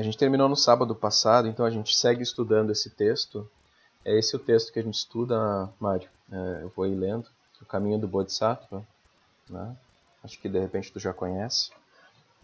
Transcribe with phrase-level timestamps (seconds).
[0.00, 3.46] a gente terminou no sábado passado, então a gente segue estudando esse texto.
[4.02, 6.08] É esse o texto que a gente estuda, Mário.
[6.32, 7.28] É, eu vou ir lendo.
[7.60, 8.82] O Caminho do Bodhisattva.
[9.48, 9.76] Né?
[10.24, 11.70] Acho que de repente tu já conhece.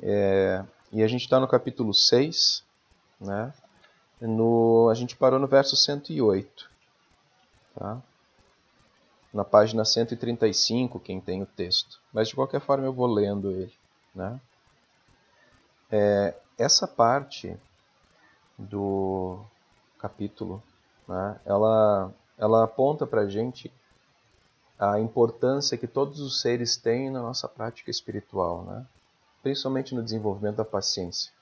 [0.03, 2.63] É, e a gente está no capítulo 6.
[3.19, 3.55] Né?
[4.21, 6.71] No, a gente parou no verso 108.
[7.75, 8.03] Tá?
[9.33, 11.99] Na página 135, quem tem o texto.
[12.13, 13.73] Mas de qualquer forma eu vou lendo ele.
[14.15, 14.39] Né?
[15.91, 17.57] É, essa parte
[18.59, 19.39] do
[19.99, 20.63] capítulo,
[21.07, 23.73] né, ela, ela aponta para a gente
[24.79, 28.87] a importância que todos os seres têm na nossa prática espiritual, né?
[29.43, 31.33] principalmente no desenvolvimento da paciência.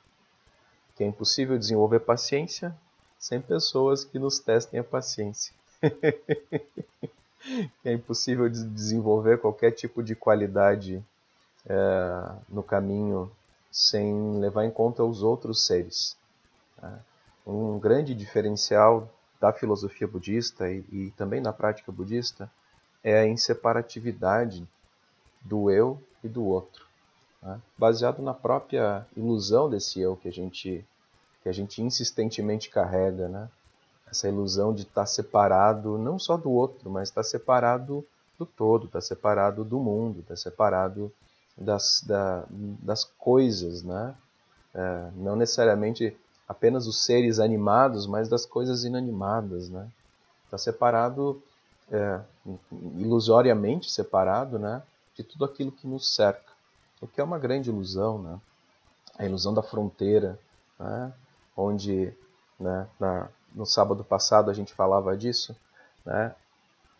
[0.95, 2.75] Que é impossível desenvolver paciência
[3.19, 5.53] sem pessoas que nos testem a paciência.
[7.85, 11.03] é impossível desenvolver qualquer tipo de qualidade
[11.67, 13.31] é, no caminho
[13.75, 16.17] sem levar em conta os outros seres.
[16.81, 17.01] Né?
[17.45, 22.49] Um grande diferencial da filosofia budista e, e, também na prática budista
[23.03, 24.65] é a inseparatividade
[25.43, 26.87] do eu e do outro,
[27.43, 27.61] né?
[27.77, 30.87] baseado na própria ilusão desse eu que a gente
[31.43, 33.51] que a gente insistentemente carrega, né?
[34.11, 38.07] Essa ilusão de estar separado não só do outro, mas estar separado
[38.39, 41.13] do todo, estar separado do mundo, estar separado
[41.57, 44.15] das, da, das coisas, né?
[44.75, 46.17] É, não necessariamente
[46.49, 49.89] apenas os seres animados, mas das coisas inanimadas, né?
[50.45, 51.43] Está separado,
[51.91, 52.21] é,
[52.97, 54.83] ilusoriamente separado, né?
[55.15, 56.53] De tudo aquilo que nos cerca,
[57.01, 58.41] o que é uma grande ilusão, né?
[59.17, 60.39] A ilusão da fronteira,
[60.79, 61.13] né?
[61.57, 62.13] Onde,
[62.59, 62.89] né?
[62.99, 65.57] Na, no sábado passado a gente falava disso,
[66.05, 66.35] né?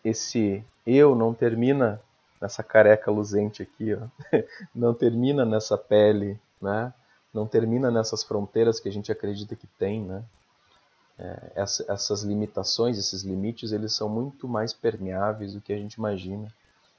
[0.03, 1.99] Esse eu não termina
[2.41, 4.07] nessa careca luzente aqui, ó.
[4.73, 6.93] não termina nessa pele, né?
[7.33, 10.01] não termina nessas fronteiras que a gente acredita que tem.
[10.01, 10.23] Né?
[11.17, 15.95] É, essa, essas limitações, esses limites, eles são muito mais permeáveis do que a gente
[15.95, 16.47] imagina.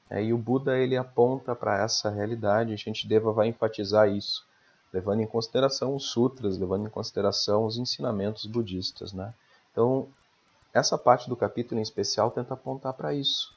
[0.09, 4.45] É, e o Buda ele aponta para essa realidade, a gente deva vai enfatizar isso,
[4.93, 9.13] levando em consideração os sutras, levando em consideração os ensinamentos budistas.
[9.13, 9.35] Né?
[9.73, 10.07] Então,
[10.73, 13.56] essa parte do capítulo em especial tenta apontar para isso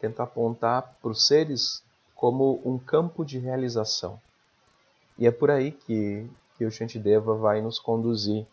[0.00, 1.82] tenta apontar para os seres
[2.14, 4.20] como um campo de realização.
[5.18, 8.46] E é por aí que, que o Shantideva vai nos conduzir.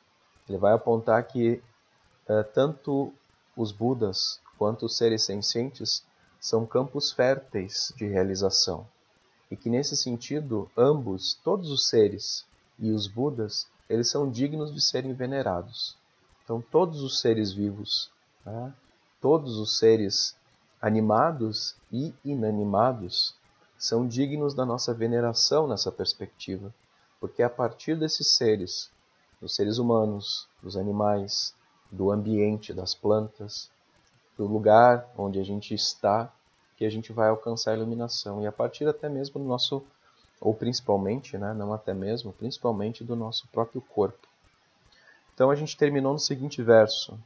[0.48, 1.62] Ele vai apontar que
[2.30, 3.14] uh, tanto
[3.56, 6.06] os Budas quanto os seres sencientes
[6.40, 8.86] são campos férteis de realização.
[9.50, 12.46] E que nesse sentido, ambos, todos os seres
[12.80, 15.96] e os Budas, eles são dignos de serem venerados.
[16.44, 18.10] Então, todos os seres vivos,
[18.46, 18.74] né?
[19.22, 20.36] todos os seres
[20.84, 23.34] animados e inanimados,
[23.78, 26.76] são dignos da nossa veneração nessa perspectiva,
[27.22, 28.92] porque é a partir desses seres,
[29.40, 31.56] dos seres humanos, dos animais,
[31.90, 33.72] do ambiente, das plantas,
[34.38, 36.30] do lugar onde a gente está,
[36.76, 38.44] que a gente vai alcançar a iluminação.
[38.44, 39.82] E a partir até mesmo do nosso,
[40.42, 44.28] ou principalmente, né, não até mesmo, principalmente do nosso próprio corpo.
[45.34, 47.18] Então a gente terminou no seguinte verso: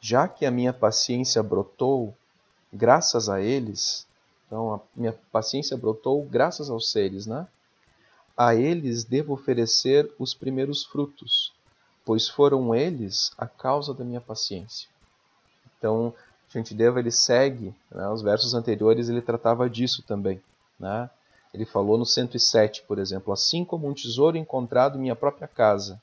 [0.00, 2.12] Já que a minha paciência brotou,
[2.72, 4.06] graças a eles,
[4.46, 7.46] então a minha paciência brotou graças aos seres, né?
[8.36, 11.52] A eles devo oferecer os primeiros frutos,
[12.04, 14.88] pois foram eles a causa da minha paciência.
[15.78, 16.14] Então,
[16.48, 20.42] Shantideva ele segue, né, os versos anteriores ele tratava disso também,
[20.78, 21.08] né?
[21.52, 26.00] Ele falou no 107, por exemplo, assim como um tesouro encontrado em minha própria casa,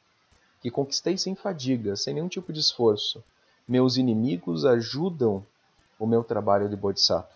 [0.62, 3.24] que conquistei sem fadiga, sem nenhum tipo de esforço.
[3.68, 5.46] Meus inimigos ajudam
[6.00, 7.36] o meu trabalho de Bodhisattva.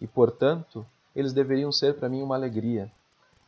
[0.00, 2.90] E, portanto, eles deveriam ser para mim uma alegria.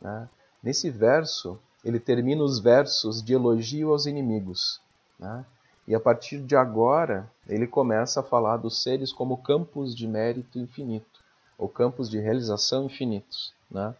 [0.01, 0.27] Né?
[0.61, 4.81] Nesse verso, ele termina os versos de elogio aos inimigos.
[5.17, 5.45] Né?
[5.87, 10.59] E a partir de agora, ele começa a falar dos seres como campos de mérito
[10.59, 11.19] infinito,
[11.57, 13.53] ou campos de realização infinitos.
[13.69, 13.95] Né?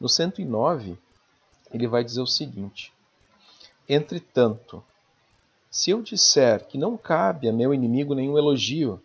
[0.00, 0.98] No 109,
[1.72, 2.92] ele vai dizer o seguinte:
[3.88, 4.82] Entretanto,
[5.70, 9.02] se eu disser que não cabe a meu inimigo nenhum elogio,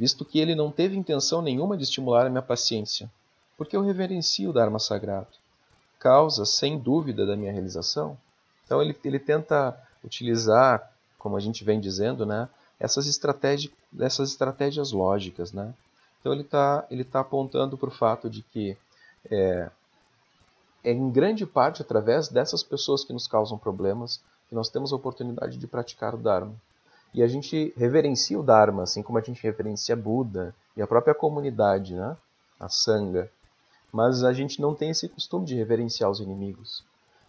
[0.00, 3.10] visto que ele não teve intenção nenhuma de estimular a minha paciência,
[3.54, 5.26] porque eu reverencio o Dharma sagrado.
[5.98, 8.16] Causa, sem dúvida, da minha realização.
[8.64, 12.48] Então ele, ele tenta utilizar, como a gente vem dizendo, né,
[12.78, 15.52] essas, estratégias, essas estratégias lógicas.
[15.52, 15.74] Né?
[16.18, 18.78] Então ele está ele tá apontando para o fato de que
[19.30, 19.70] é,
[20.82, 24.18] é em grande parte através dessas pessoas que nos causam problemas
[24.48, 26.54] que nós temos a oportunidade de praticar o Dharma.
[27.12, 31.14] E a gente reverencia o Dharma, assim como a gente reverencia Buda e a própria
[31.14, 32.16] comunidade, né?
[32.58, 33.30] a Sangha.
[33.92, 36.84] Mas a gente não tem esse costume de reverenciar os inimigos.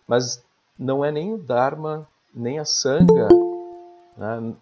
[0.08, 0.44] Mas
[0.78, 3.28] não é nem o Dharma, nem a Sangha,
[4.18, 4.54] né,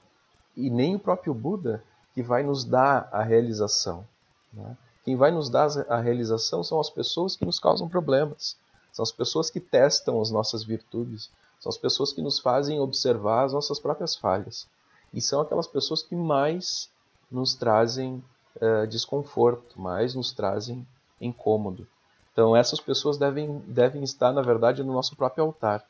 [0.55, 1.83] e nem o próprio Buda
[2.13, 4.05] que vai nos dar a realização.
[4.53, 4.77] Né?
[5.03, 8.57] Quem vai nos dar a realização são as pessoas que nos causam problemas,
[8.91, 11.29] são as pessoas que testam as nossas virtudes,
[11.59, 14.67] são as pessoas que nos fazem observar as nossas próprias falhas.
[15.13, 16.89] E são aquelas pessoas que mais
[17.31, 18.23] nos trazem
[18.57, 20.85] uh, desconforto, mais nos trazem
[21.19, 21.87] incômodo.
[22.31, 25.83] Então, essas pessoas devem, devem estar, na verdade, no nosso próprio altar.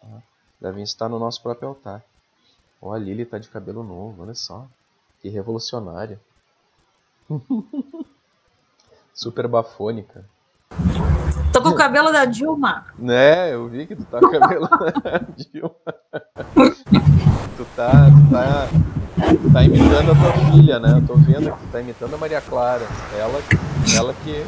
[0.00, 0.22] Tá?
[0.60, 2.02] Devem estar no nosso próprio altar.
[2.80, 4.66] Ó, a Lily está de cabelo novo, olha só.
[5.20, 6.20] Que revolucionária.
[9.12, 10.24] Super bafônica.
[11.52, 12.84] Tô com o cabelo da Dilma.
[12.98, 14.68] Né, eu vi que tu tá com o cabelo
[15.02, 15.74] da Dilma.
[17.76, 17.92] tá,
[18.30, 18.68] tá,
[19.52, 20.94] tá imitando a tua filha, né?
[20.96, 22.86] Eu tô vendo que tu tá imitando a Maria Clara.
[23.16, 23.38] Ela,
[23.94, 24.42] ela que.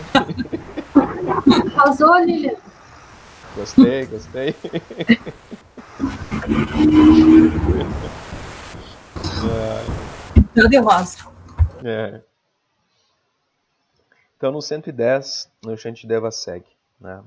[1.77, 2.57] Arrasou, Lilian.
[3.55, 4.57] Gostei, gostei.
[10.57, 10.69] é.
[10.69, 11.19] de rosa.
[11.85, 12.21] É.
[14.37, 16.67] Então no 110, no Shantideva segue.
[17.01, 17.23] Né?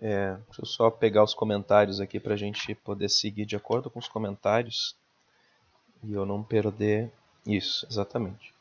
[0.00, 3.90] É, deixa eu só pegar os comentários aqui para a gente poder seguir de acordo
[3.90, 4.94] com os comentários
[6.02, 7.10] e eu não perder
[7.46, 8.52] isso, exatamente.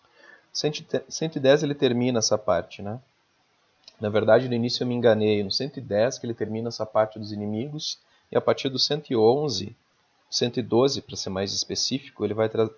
[0.54, 3.00] 110 ele termina essa parte, né?
[4.00, 5.44] Na verdade, no início eu me enganei.
[5.44, 8.00] No 110 que ele termina essa parte dos inimigos
[8.32, 9.76] e a partir do 111,
[10.30, 12.70] 112 para ser mais específico, ele vai tra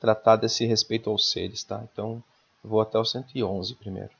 [0.00, 1.86] tratar desse respeito aos seres, tá?
[1.92, 2.22] Então,
[2.64, 4.10] vou até o 111 primeiro.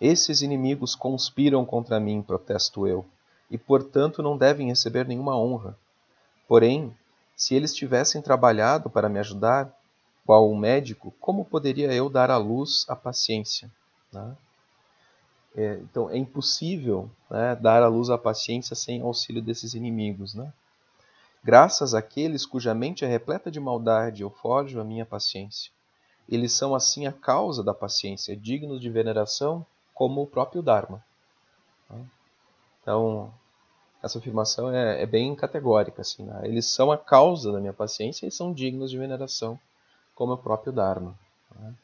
[0.00, 3.04] Esses inimigos conspiram contra mim, protesto eu,
[3.50, 5.76] e portanto não devem receber nenhuma honra.
[6.46, 6.94] Porém,
[7.38, 9.72] se eles tivessem trabalhado para me ajudar,
[10.26, 13.70] qual um médico, como poderia eu dar à luz a paciência?
[14.12, 14.36] Né?
[15.56, 20.34] É, então, é impossível né, dar à luz a paciência sem auxílio desses inimigos.
[20.34, 20.52] Né?
[21.42, 25.70] Graças àqueles cuja mente é repleta de maldade, eu forjo a minha paciência.
[26.28, 29.64] Eles são assim a causa da paciência, dignos de veneração
[29.94, 31.02] como o próprio Dharma.
[32.82, 33.32] Então,
[34.02, 36.02] essa afirmação é, é bem categórica.
[36.02, 36.40] Assim, né?
[36.44, 39.58] Eles são a causa da minha paciência e são dignos de veneração,
[40.14, 41.18] como o próprio Dharma.
[41.58, 41.74] Né?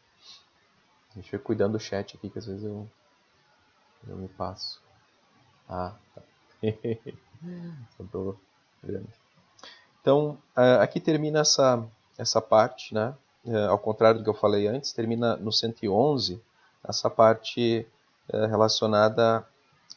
[1.15, 2.89] Deixa eu ir cuidando do chat aqui, que às vezes eu,
[4.09, 4.81] eu me passo.
[5.69, 6.23] Ah, tá.
[10.01, 10.39] então,
[10.81, 11.87] aqui termina essa,
[12.19, 13.15] essa parte, né?
[13.47, 16.41] É, ao contrário do que eu falei antes, termina no 111,
[16.83, 17.87] essa parte
[18.33, 19.47] é, relacionada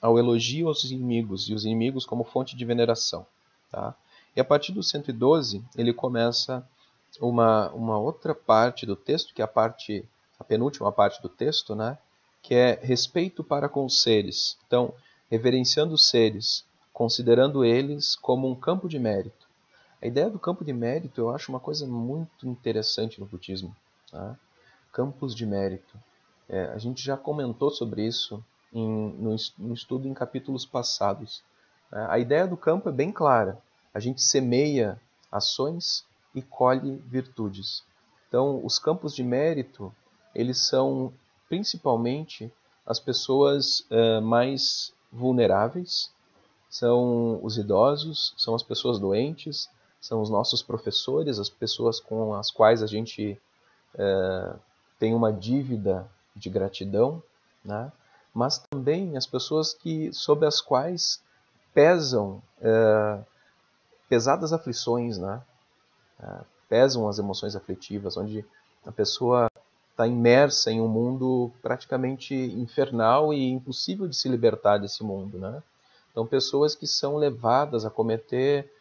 [0.02, 3.26] ao elogio aos inimigos e os inimigos como fonte de veneração.
[3.72, 3.96] Tá?
[4.36, 6.68] E a partir do 112 ele começa
[7.20, 10.08] uma, uma outra parte do texto, que é a parte
[10.40, 11.98] a penúltima parte do texto, né?
[12.42, 14.58] que é respeito para com os seres.
[14.68, 14.94] Então,
[15.30, 16.64] reverenciando os seres,
[16.94, 19.48] considerando eles como um campo de mérito.
[20.02, 23.76] A ideia do campo de mérito eu acho uma coisa muito interessante no budismo.
[24.12, 24.38] Tá?
[24.94, 25.98] Campos de mérito.
[26.48, 31.44] É, a gente já comentou sobre isso em, no, no, estudo em capítulos passados.
[31.92, 33.58] É, a ideia do campo é bem clara.
[33.94, 35.00] A gente semeia
[35.32, 37.84] ações e colhe virtudes.
[38.28, 39.94] Então, os campos de mérito,
[40.36, 41.14] eles são
[41.48, 42.52] principalmente
[42.86, 46.12] as pessoas é, mais vulneráveis,
[46.70, 52.52] são os idosos, são as pessoas doentes, são os nossos professores, as pessoas com as
[52.52, 53.40] quais a gente
[53.96, 54.56] é,
[55.00, 57.22] tem uma dívida de gratidão,
[57.64, 57.92] né?
[58.38, 61.20] Mas também as pessoas que sobre as quais
[61.74, 63.20] pesam é,
[64.08, 65.42] pesadas aflições, né?
[66.22, 68.46] É, pesam as emoções afetivas, onde
[68.86, 69.50] a pessoa
[69.90, 75.64] está imersa em um mundo praticamente infernal e impossível de se libertar desse mundo, né?
[76.12, 78.72] Então pessoas que são levadas a cometer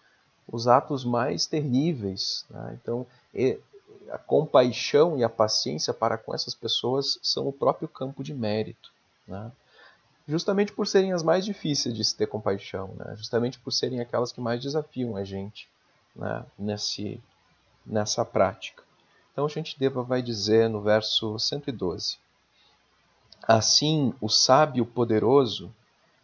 [0.47, 2.79] os atos mais terríveis, né?
[2.81, 3.07] então
[4.11, 8.95] a compaixão e a paciência para com essas pessoas são o próprio campo de mérito.
[9.27, 9.51] Né?
[10.27, 13.15] Justamente por serem as mais difíceis de se ter compaixão, né?
[13.17, 15.69] justamente por serem aquelas que mais desafiam a gente
[16.15, 16.45] né?
[16.59, 17.23] Nesse,
[17.85, 18.83] nessa prática.
[19.33, 22.19] Então a gente deva vai dizer no verso 112:
[23.43, 25.75] Assim o sábio poderoso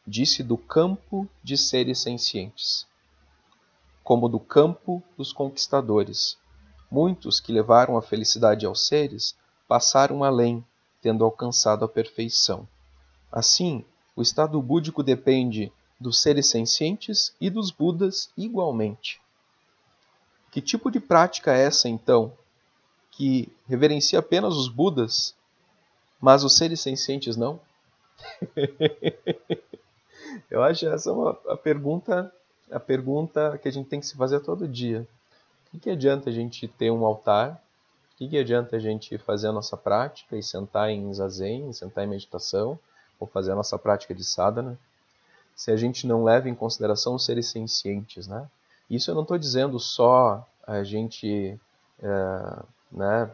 [0.07, 2.87] disse do campo de seres sencientes,
[4.03, 6.41] como do campo dos conquistadores
[6.93, 9.35] Muitos que levaram a felicidade aos seres
[9.67, 10.63] passaram além,
[11.01, 12.69] tendo alcançado a perfeição.
[13.33, 13.83] Assim,
[14.15, 19.23] o estado búdico depende dos seres sencientes e dos Budas igualmente.
[20.51, 22.37] Que tipo de prática é essa, então,
[23.11, 25.35] que reverencia apenas os Budas,
[26.21, 27.59] mas os seres sencientes não?
[30.51, 32.31] Eu acho essa uma a pergunta
[32.71, 35.07] a pergunta que a gente tem que se fazer todo dia.
[35.67, 37.63] O que, que adianta a gente ter um altar?
[38.13, 42.05] O que, que adianta a gente fazer a nossa prática e sentar em zazen, sentar
[42.05, 42.79] em meditação,
[43.19, 44.79] ou fazer a nossa prática de sadhana,
[45.55, 48.49] se a gente não leva em consideração os seres sencientes, né?
[48.91, 51.59] Isso eu não estou dizendo só a gente
[52.03, 53.31] é, né,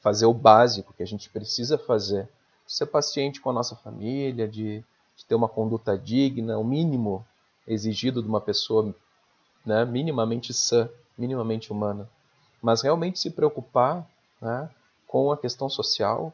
[0.00, 2.28] fazer o básico que a gente precisa fazer,
[2.66, 4.84] de ser paciente com a nossa família, de,
[5.16, 7.24] de ter uma conduta digna, o mínimo
[7.66, 8.94] exigido de uma pessoa
[9.64, 12.08] né, minimamente sã, minimamente humana,
[12.62, 14.06] mas realmente se preocupar
[14.40, 14.68] né,
[15.06, 16.32] com a questão social,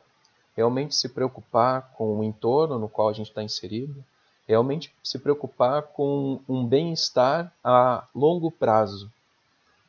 [0.57, 4.05] realmente se preocupar com o entorno no qual a gente está inserido,
[4.47, 9.11] realmente se preocupar com um bem-estar a longo prazo.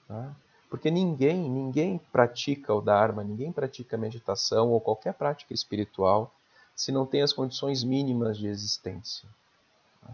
[0.10, 0.34] Né?
[0.70, 6.34] Porque ninguém, ninguém pratica o Dharma, ninguém pratica meditação ou qualquer prática espiritual
[6.76, 9.30] se não tem as condições mínimas de existência.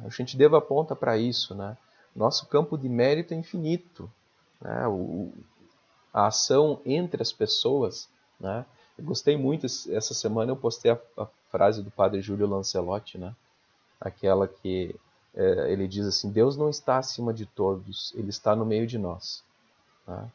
[0.06, 1.76] A gente deva aponta para isso, né?
[2.16, 4.12] Nosso campo de mérito é infinito.
[4.62, 4.88] Né?
[4.88, 5.34] O,
[6.14, 8.08] a ação entre as pessoas,
[8.40, 8.66] né?
[8.98, 13.34] Eu gostei muito, essa semana eu postei a, a frase do padre Júlio Lancelotti, né?
[14.02, 14.96] aquela que
[15.36, 18.98] é, ele diz assim: Deus não está acima de todos, ele está no meio de
[18.98, 19.44] nós.
[20.06, 20.26] Tá?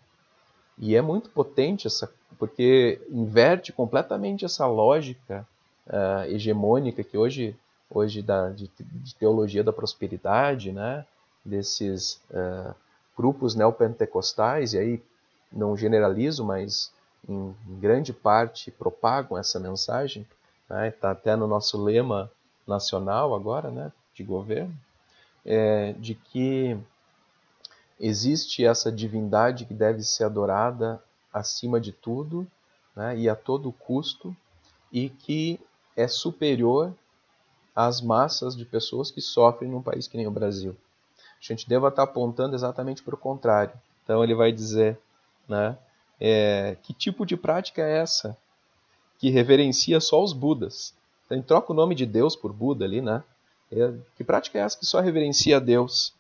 [0.78, 5.46] E é muito potente essa, porque inverte completamente essa lógica
[5.86, 7.56] uh, hegemônica que hoje,
[7.90, 11.04] hoje da, de, de, teologia da prosperidade, né?
[11.44, 12.74] desses uh,
[13.16, 15.02] grupos neopentecostais, e aí
[15.50, 16.92] não generalizo, mas
[17.28, 20.26] em, grande parte propagam essa mensagem.
[20.62, 20.90] Está né?
[20.90, 22.30] Tá até no nosso lema
[22.66, 24.74] nacional agora, né, de governo,
[25.44, 26.76] é, de que
[28.00, 31.02] existe essa divindade que deve ser adorada
[31.32, 32.46] acima de tudo
[32.94, 34.36] né, e a todo custo
[34.92, 35.60] e que
[35.96, 36.92] é superior
[37.74, 40.76] às massas de pessoas que sofrem num país que nem o Brasil.
[41.38, 43.72] A gente deva estar apontando exatamente para o contrário.
[44.02, 44.98] Então ele vai dizer,
[45.48, 45.76] né,
[46.20, 48.36] é, que tipo de prática é essa
[49.18, 50.94] que reverencia só os Budas?
[51.26, 53.22] Então, troca o nome de Deus por Buda ali, né?
[53.70, 56.14] É, que prática é essa que só reverencia a Deus,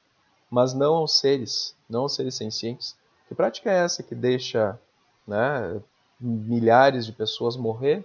[0.50, 2.96] mas não aos seres, não aos seres sencientes?
[3.28, 4.78] Que prática é essa que deixa
[5.26, 5.80] né,
[6.20, 8.04] milhares de pessoas morrer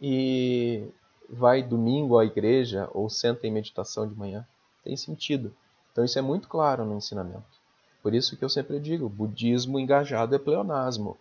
[0.00, 0.86] e
[1.28, 4.46] vai domingo à igreja ou senta em meditação de manhã?
[4.84, 5.54] Tem sentido.
[5.92, 7.59] Então isso é muito claro no ensinamento.
[8.02, 11.16] Por isso que eu sempre digo, budismo engajado é pleonasmo.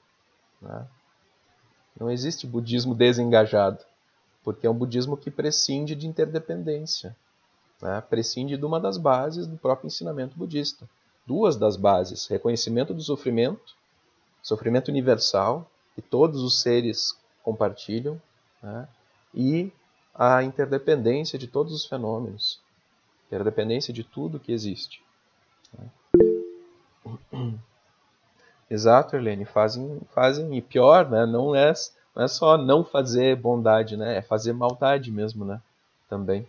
[0.61, 0.87] Né?
[1.99, 3.83] Não existe budismo desengajado
[4.43, 7.15] porque é um budismo que prescinde de interdependência,
[7.81, 8.01] né?
[8.01, 10.89] prescinde de uma das bases do próprio ensinamento budista.
[11.25, 13.75] Duas das bases: reconhecimento do sofrimento,
[14.41, 18.19] sofrimento universal, que todos os seres compartilham,
[18.61, 18.87] né?
[19.33, 19.71] e
[20.15, 22.59] a interdependência de todos os fenômenos,
[23.27, 25.01] interdependência de tudo que existe.
[25.77, 26.28] Né?
[28.69, 31.25] Exato, Helene, fazem, fazem e pior, né?
[31.25, 31.73] não é
[32.15, 34.17] não é só não fazer bondade, né?
[34.17, 35.61] É fazer maldade mesmo, né?
[36.09, 36.45] Também.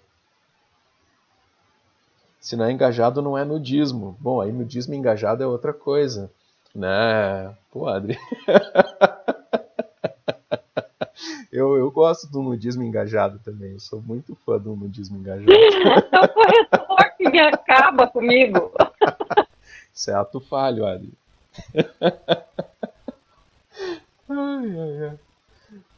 [2.41, 4.17] Se não é engajado, não é nudismo.
[4.19, 6.31] Bom, aí nudismo engajado é outra coisa,
[6.75, 7.55] né?
[7.71, 8.19] Pô, Adri.
[11.53, 13.73] eu, eu gosto do nudismo engajado também.
[13.73, 15.53] Eu sou muito fã do nudismo engajado.
[15.53, 16.91] é o corretor
[17.31, 18.73] que acaba comigo.
[19.95, 21.13] Isso é ato falho, Adri.
[24.29, 25.19] ai, ai, ai.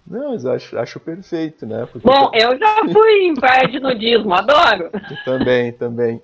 [0.07, 1.87] Não, mas acho, acho perfeito, né?
[1.87, 4.91] Porque Bom, eu já fui em praia de nudismo, adoro.
[5.25, 6.21] também, também.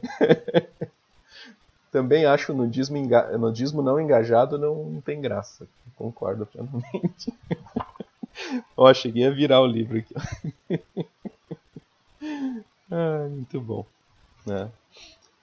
[1.91, 3.39] também acho nudismo, enga...
[3.39, 5.67] nudismo não engajado não, tem graça.
[5.97, 7.33] Concordo plenamente.
[8.77, 10.15] Ó, cheguei a virar o livro aqui.
[12.91, 13.87] ah, muito bom.
[14.47, 14.69] Né?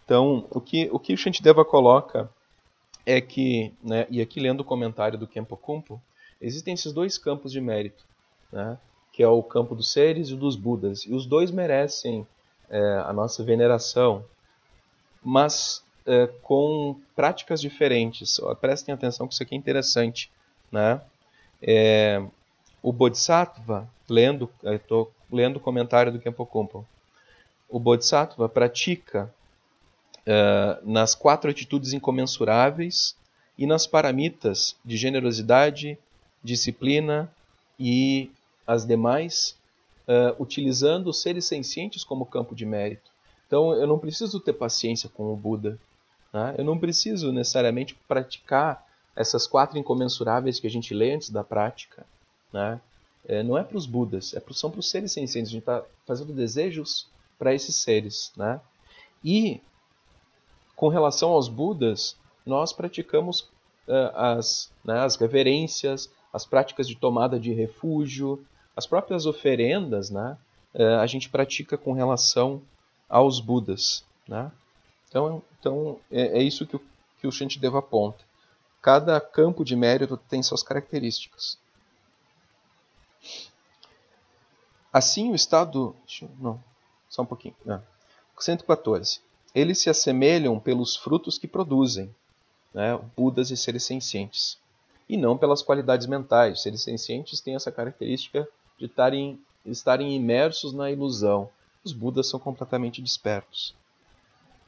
[0.06, 2.30] Então, o que, o que o Shantideva coloca
[3.06, 6.02] é que, né, e aqui lendo o comentário do Kempo Kumpo,
[6.40, 8.06] existem esses dois campos de mérito
[8.52, 8.78] né?
[9.12, 11.02] que é o campo dos seres e o dos Budas.
[11.06, 12.28] E os dois merecem
[12.70, 14.26] é, a nossa veneração,
[15.24, 18.40] mas é, com práticas diferentes.
[18.60, 20.32] Prestem atenção que isso aqui é interessante.
[20.72, 21.02] Né?
[21.62, 22.22] É,
[22.82, 26.86] o Bodhisattva, lendo, estou lendo o comentário do Kempo Kumpo,
[27.70, 29.34] o Bodhisattva pratica
[30.25, 33.15] é, nas quatro atitudes incomensuráveis
[33.58, 35.98] e nas paramitas de generosidade,
[36.44, 37.32] disciplina
[37.79, 38.29] e
[38.65, 39.55] as demais,
[40.08, 43.12] uh, utilizando os seres sencientes como campo de mérito.
[43.48, 45.79] Então eu não preciso ter paciência com o Buda.
[46.34, 46.55] Né?
[46.58, 52.05] Eu não preciso necessariamente praticar essas quatro incomensuráveis que a gente lê antes da prática.
[52.51, 52.79] Né?
[53.27, 55.50] É, não é para os Budas, é pro, são para os seres sencientes.
[55.50, 58.32] A gente está fazendo desejos para esses seres.
[58.36, 58.60] Né?
[59.24, 59.62] E
[60.75, 63.41] Com relação aos Budas, nós praticamos
[63.88, 70.38] uh, as, né, as reverências, as práticas de tomada de refúgio, as próprias oferendas, né,
[70.74, 72.62] uh, a gente pratica com relação
[73.08, 74.03] aos Budas.
[74.27, 74.51] Né?
[75.08, 76.82] Então, então é, é isso que o,
[77.20, 78.24] que o Shantideva aponta.
[78.82, 81.58] Cada campo de mérito tem suas características.
[84.94, 85.96] Assim, o estado.
[86.39, 86.63] Não,
[87.10, 87.55] só um pouquinho.
[87.65, 87.84] Não.
[88.39, 89.25] 114.
[89.56, 92.14] Eles se assemelham pelos frutos que produzem,
[92.74, 94.58] né, Budas e seres sencientes,
[95.08, 96.62] e não pelas qualidades mentais.
[96.62, 98.46] Seres sencientes têm essa característica
[98.78, 101.50] de estarem, imersos na ilusão.
[101.86, 103.74] Os Budas são completamente despertos.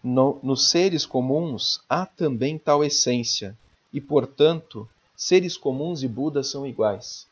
[0.01, 3.57] No, nos seres comuns há também tal essência,
[3.91, 7.27] e portanto, seres comuns e Budas são iguais.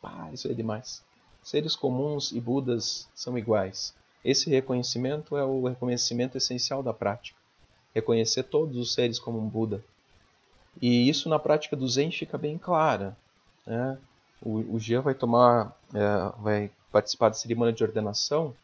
[0.00, 1.02] Pá, isso é demais.
[1.42, 3.92] Seres comuns e Budas são iguais.
[4.24, 7.38] Esse reconhecimento é o reconhecimento essencial da prática.
[7.94, 9.82] Reconhecer todos os seres como um Buda.
[10.80, 13.16] E isso na prática do Zen fica bem clara.
[13.66, 13.98] Né?
[14.42, 18.54] O, o Gia vai tomar, é, vai participar da cerimônia de ordenação,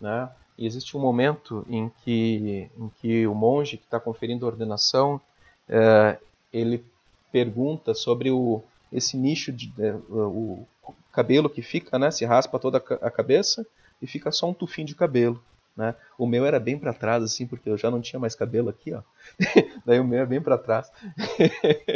[0.00, 0.30] né?
[0.56, 5.20] E existe um momento em que, em que o monge que está conferindo a ordenação,
[5.68, 6.18] é,
[6.52, 6.84] ele
[7.32, 10.64] pergunta sobre o, esse nicho de é, o
[11.10, 12.10] cabelo que fica, né?
[12.12, 13.66] Se raspa toda a cabeça
[14.04, 15.42] e fica só um tufinho de cabelo.
[15.74, 15.94] Né?
[16.18, 18.92] O meu era bem para trás, assim, porque eu já não tinha mais cabelo aqui,
[18.92, 19.02] ó.
[19.84, 20.92] Daí o meu é bem para trás.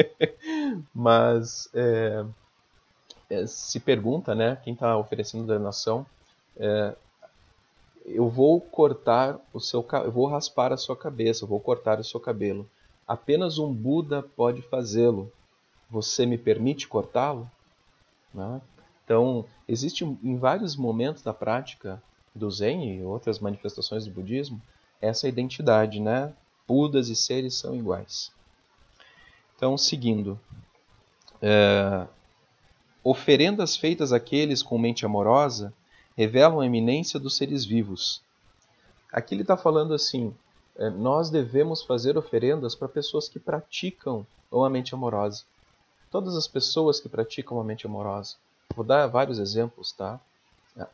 [0.93, 2.25] Mas é,
[3.29, 4.57] é, se pergunta, né?
[4.65, 6.07] Quem está oferecendo ordenação,
[6.57, 6.97] é,
[8.07, 12.05] eu vou cortar o seu, eu vou raspar a sua cabeça, eu vou cortar o
[12.05, 12.69] seu cabelo.
[13.07, 15.31] Apenas um Buda pode fazê-lo.
[15.91, 17.49] Você me permite cortá-lo?
[18.33, 18.61] Né?
[19.09, 22.03] Então, existe em vários momentos da prática
[22.35, 24.61] do Zen e outras manifestações do budismo
[25.01, 26.35] essa identidade, né?
[26.67, 28.31] Budas e seres são iguais.
[29.57, 30.39] Então, seguindo,
[31.41, 32.07] é,
[33.03, 35.73] oferendas feitas àqueles com mente amorosa
[36.15, 38.21] revelam a eminência dos seres vivos.
[39.11, 40.35] Aqui ele está falando assim:
[40.77, 45.45] é, nós devemos fazer oferendas para pessoas que praticam uma mente amorosa.
[46.11, 48.37] Todas as pessoas que praticam uma mente amorosa.
[48.75, 50.21] Vou dar vários exemplos, tá?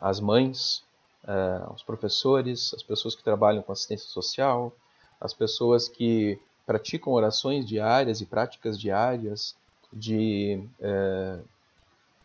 [0.01, 0.83] As mães,
[1.25, 4.73] uh, os professores, as pessoas que trabalham com assistência social,
[5.21, 9.55] as pessoas que praticam orações diárias e práticas diárias
[9.93, 11.45] de uh,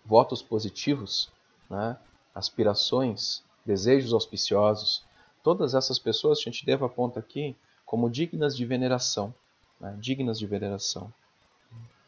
[0.06, 1.30] votos positivos,
[1.70, 1.98] né?
[2.34, 5.04] aspirações, desejos auspiciosos.
[5.44, 9.34] Todas essas pessoas, a gente deve apontar aqui como dignas de veneração,
[9.80, 9.96] né?
[10.00, 11.12] dignas de veneração.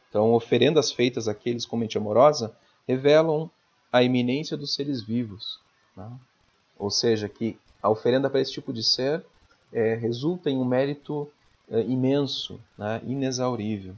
[0.10, 2.56] Então, oferendas feitas àqueles com mente amorosa
[2.87, 3.49] revelam
[3.91, 5.59] a iminência dos seres vivos.
[5.95, 6.09] Né?
[6.77, 9.23] Ou seja, que a oferenda para esse tipo de ser
[9.71, 11.31] é, resulta em um mérito
[11.69, 13.01] é, imenso, né?
[13.05, 13.95] inexaurível.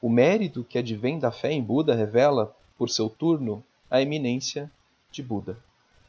[0.00, 4.70] O mérito que advém da fé em Buda revela, por seu turno, a eminência
[5.10, 5.56] de Buda.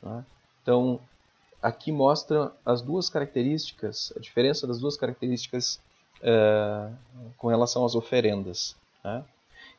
[0.01, 0.25] Né?
[0.61, 0.99] Então,
[1.61, 5.79] aqui mostra as duas características, a diferença das duas características
[6.21, 6.89] é,
[7.37, 8.75] com relação às oferendas.
[9.03, 9.23] Né?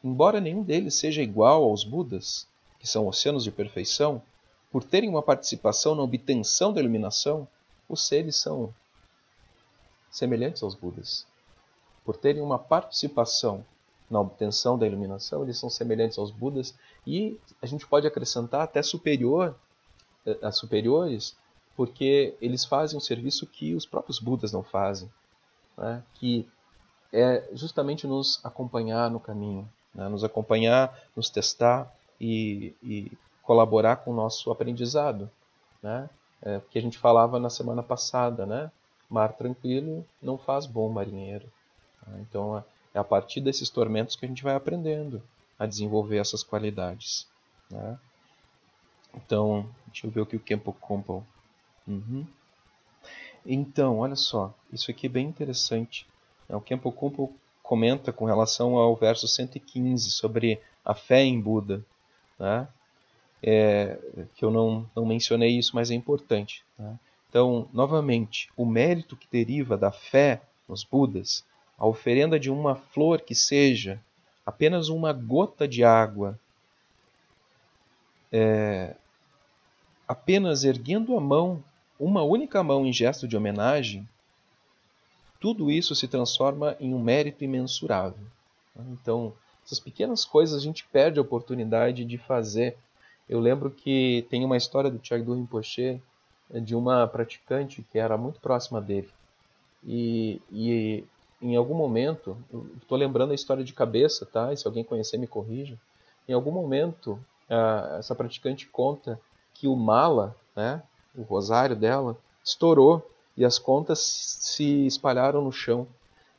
[0.06, 2.46] Embora nenhum deles seja igual aos Budas,
[2.78, 4.22] que são oceanos de perfeição,
[4.70, 7.48] por terem uma participação na obtenção da iluminação,
[7.88, 8.72] os seres são
[10.08, 11.26] semelhantes aos Budas.
[12.04, 13.66] Por terem uma participação
[14.08, 16.72] na obtenção da iluminação, eles são semelhantes aos Budas
[17.04, 19.56] e a gente pode acrescentar até superior
[20.24, 21.36] eh, a superiores,
[21.74, 25.10] porque eles fazem um serviço que os próprios Budas não fazem,
[25.76, 26.00] né?
[26.14, 26.48] que
[27.12, 30.08] é justamente nos acompanhar no caminho, né?
[30.08, 33.10] nos acompanhar, nos testar e, e,
[33.42, 35.30] colaborar com o nosso aprendizado.
[35.82, 36.08] Né?
[36.42, 38.70] É, que a gente falava na semana passada, né?
[39.08, 41.46] Mar tranquilo não faz bom marinheiro.
[42.06, 42.24] Né?
[42.28, 42.58] Então
[42.94, 45.22] é a partir desses tormentos que a gente vai aprendendo
[45.58, 47.26] a desenvolver essas qualidades.
[47.70, 47.98] Né?
[49.14, 51.24] Então, deixa eu ver o que o Kempo Kompo.
[51.86, 52.26] Uhum.
[53.44, 56.06] Então, olha só, isso aqui é bem interessante.
[56.48, 57.34] O Kempo Kompo
[57.66, 61.84] comenta com relação ao verso 115 sobre a fé em Buda,
[62.38, 62.68] né?
[63.42, 63.98] É,
[64.36, 66.64] que eu não, não mencionei isso, mas é importante.
[66.78, 66.98] Né?
[67.28, 71.44] Então, novamente, o mérito que deriva da fé nos Budas,
[71.76, 74.00] a oferenda de uma flor que seja
[74.44, 76.38] apenas uma gota de água,
[78.32, 78.94] é,
[80.08, 81.62] apenas erguendo a mão,
[81.98, 84.08] uma única mão em gesto de homenagem,
[85.46, 88.18] tudo isso se transforma em um mérito imensurável.
[88.90, 89.32] Então,
[89.64, 92.76] essas pequenas coisas a gente perde a oportunidade de fazer.
[93.28, 96.02] Eu lembro que tem uma história do Thiago Rinpoche
[96.52, 99.08] de uma praticante que era muito próxima dele.
[99.86, 101.04] E, e
[101.40, 102.36] em algum momento,
[102.82, 104.52] estou lembrando a história de cabeça, tá?
[104.52, 105.78] E se alguém conhecer me corrija.
[106.28, 107.20] Em algum momento,
[108.00, 109.20] essa praticante conta
[109.54, 110.82] que o mala, né,
[111.14, 115.86] o rosário dela, estourou e as contas se espalharam no chão.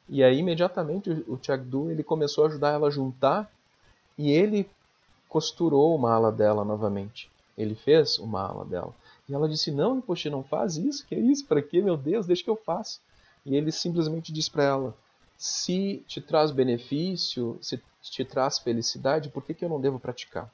[0.10, 3.52] E aí imediatamente o Tiagdu ele começou a ajudar ela a juntar
[4.18, 4.70] e ele
[5.30, 7.30] costurou o mala dela novamente.
[7.58, 8.94] Ele fez o mala dela.
[9.28, 11.46] E ela disse: Não, poxa, não faz isso, que é isso?
[11.46, 11.82] Para quê?
[11.82, 13.00] Meu Deus, deixa que eu faço.
[13.46, 14.96] E ele simplesmente diz para ela:
[15.38, 20.50] Se te traz benefício, se te traz felicidade, por que, que eu não devo praticar?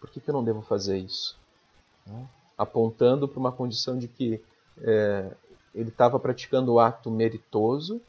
[0.00, 1.36] Por que, que eu não devo fazer isso?
[2.06, 2.26] Né?
[2.56, 4.42] Apontando para uma condição de que
[4.82, 5.30] é,
[5.74, 8.00] ele estava praticando o ato meritoso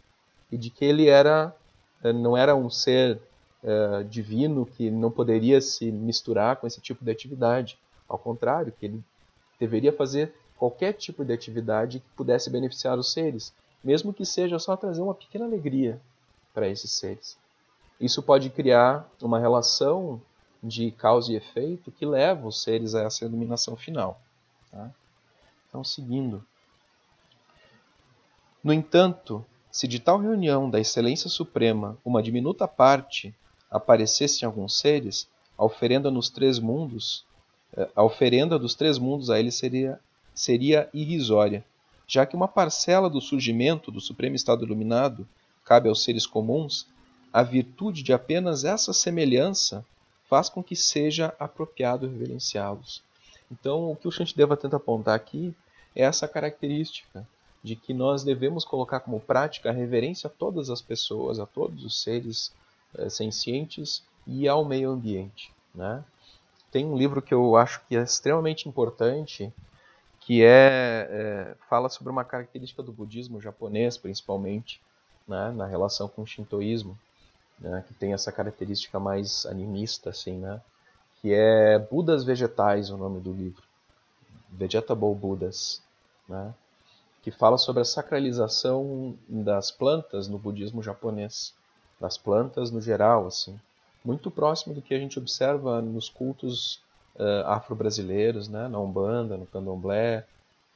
[0.52, 1.56] e de que ele era
[2.04, 3.20] é, não era um ser
[3.64, 7.78] é, divino que não poderia se misturar com esse tipo de atividade.
[8.08, 9.04] Ao contrário, que ele
[9.60, 14.76] deveria fazer qualquer tipo de atividade que pudesse beneficiar os seres, mesmo que seja só
[14.76, 16.00] trazer uma pequena alegria
[16.54, 17.38] para esses seres.
[18.00, 20.22] Isso pode criar uma relação
[20.62, 24.20] de causa e efeito que leva os seres a essa iluminação final.
[24.72, 24.92] Tá?
[25.68, 26.44] Então, seguindo.
[28.64, 33.34] No entanto, se de tal reunião da Excelência Suprema uma diminuta parte
[33.72, 37.26] aparecesse em alguns seres, a oferenda nos três mundos,
[37.76, 40.00] eh, a oferenda dos três mundos a ele seria,
[40.36, 41.66] seria irrisória,
[42.06, 45.28] já que uma parcela do surgimento do Supremo Estado Iluminado
[45.66, 46.86] cabe aos seres comuns,
[47.34, 49.84] a virtude de apenas essa semelhança
[50.30, 53.02] faz com que seja apropriado reverenciá-los.
[53.52, 55.56] Então, o que o Shantideva tenta apontar aqui
[55.96, 57.28] é essa característica
[57.64, 61.84] de que nós devemos colocar como prática a reverência a todas as pessoas, a todos
[61.84, 62.52] os seres
[62.98, 65.52] é, sencientes e ao meio ambiente.
[65.74, 66.04] Né?
[66.72, 69.54] Tem um livro que eu acho que é extremamente importante,
[70.22, 74.82] que é, é fala sobre uma característica do budismo japonês, principalmente,
[75.28, 76.98] né, na relação com o shintoísmo,
[77.60, 80.62] né, que tem essa característica mais animista, assim, né,
[81.22, 83.64] que é Budas Vegetais, o nome do livro,
[84.50, 85.82] Vegetable Buddhas,
[86.28, 86.54] né,
[87.22, 91.54] que fala sobre a sacralização das plantas no budismo japonês,
[92.00, 93.60] das plantas no geral, assim
[94.04, 96.82] muito próximo do que a gente observa nos cultos
[97.16, 100.26] uh, afro-brasileiros, né, na Umbanda, no Candomblé,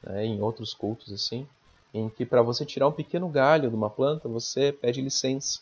[0.02, 1.46] né, em outros cultos assim,
[1.92, 5.60] em que para você tirar um pequeno galho de uma planta, você pede licença,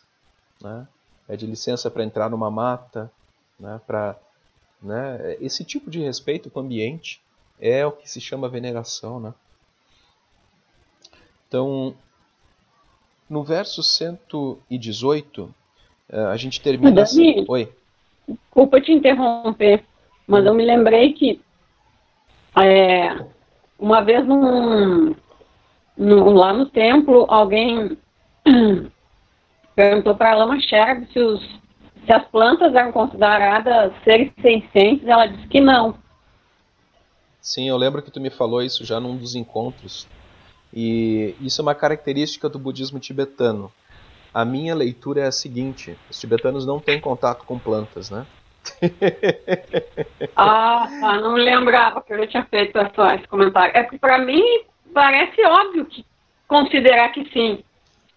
[0.61, 0.87] né,
[1.27, 3.11] pede licença para entrar numa mata,
[3.59, 4.15] né, para
[4.81, 7.21] né, esse tipo de respeito com o ambiente
[7.59, 9.33] é o que se chama veneração, né?
[11.55, 11.95] Então,
[13.29, 15.55] no verso 118,
[16.09, 17.45] é, a gente termina assim.
[17.47, 17.71] Oi.
[18.27, 19.85] Desculpa te interromper,
[20.27, 21.39] mas eu me lembrei que
[22.61, 23.25] é,
[23.79, 25.15] uma vez num,
[25.97, 27.97] num, lá no templo, alguém
[29.73, 31.41] perguntou para a Lama Sherb se, os,
[32.05, 35.95] se as plantas eram consideradas seres sencientes, ela disse que não.
[37.39, 40.05] Sim, eu lembro que tu me falou isso já num dos encontros.
[40.75, 43.71] E isso é uma característica do budismo tibetano.
[44.33, 48.25] A minha leitura é a seguinte: os tibetanos não têm contato com plantas, né?
[50.35, 53.71] ah, não lembrava que eu tinha feito esse comentário.
[53.75, 54.43] É que para mim
[54.93, 56.05] parece óbvio que
[56.47, 57.63] considerar que sim.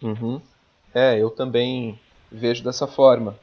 [0.02, 0.40] Uhum.
[0.92, 2.00] É, eu também
[2.32, 3.36] vejo dessa forma.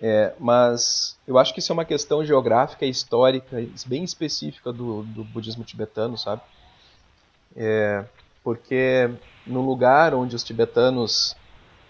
[0.00, 5.02] É, mas eu acho que isso é uma questão geográfica e histórica bem específica do,
[5.02, 6.40] do budismo tibetano, sabe?
[7.56, 8.04] É,
[8.48, 9.10] porque
[9.46, 11.36] no lugar onde os tibetanos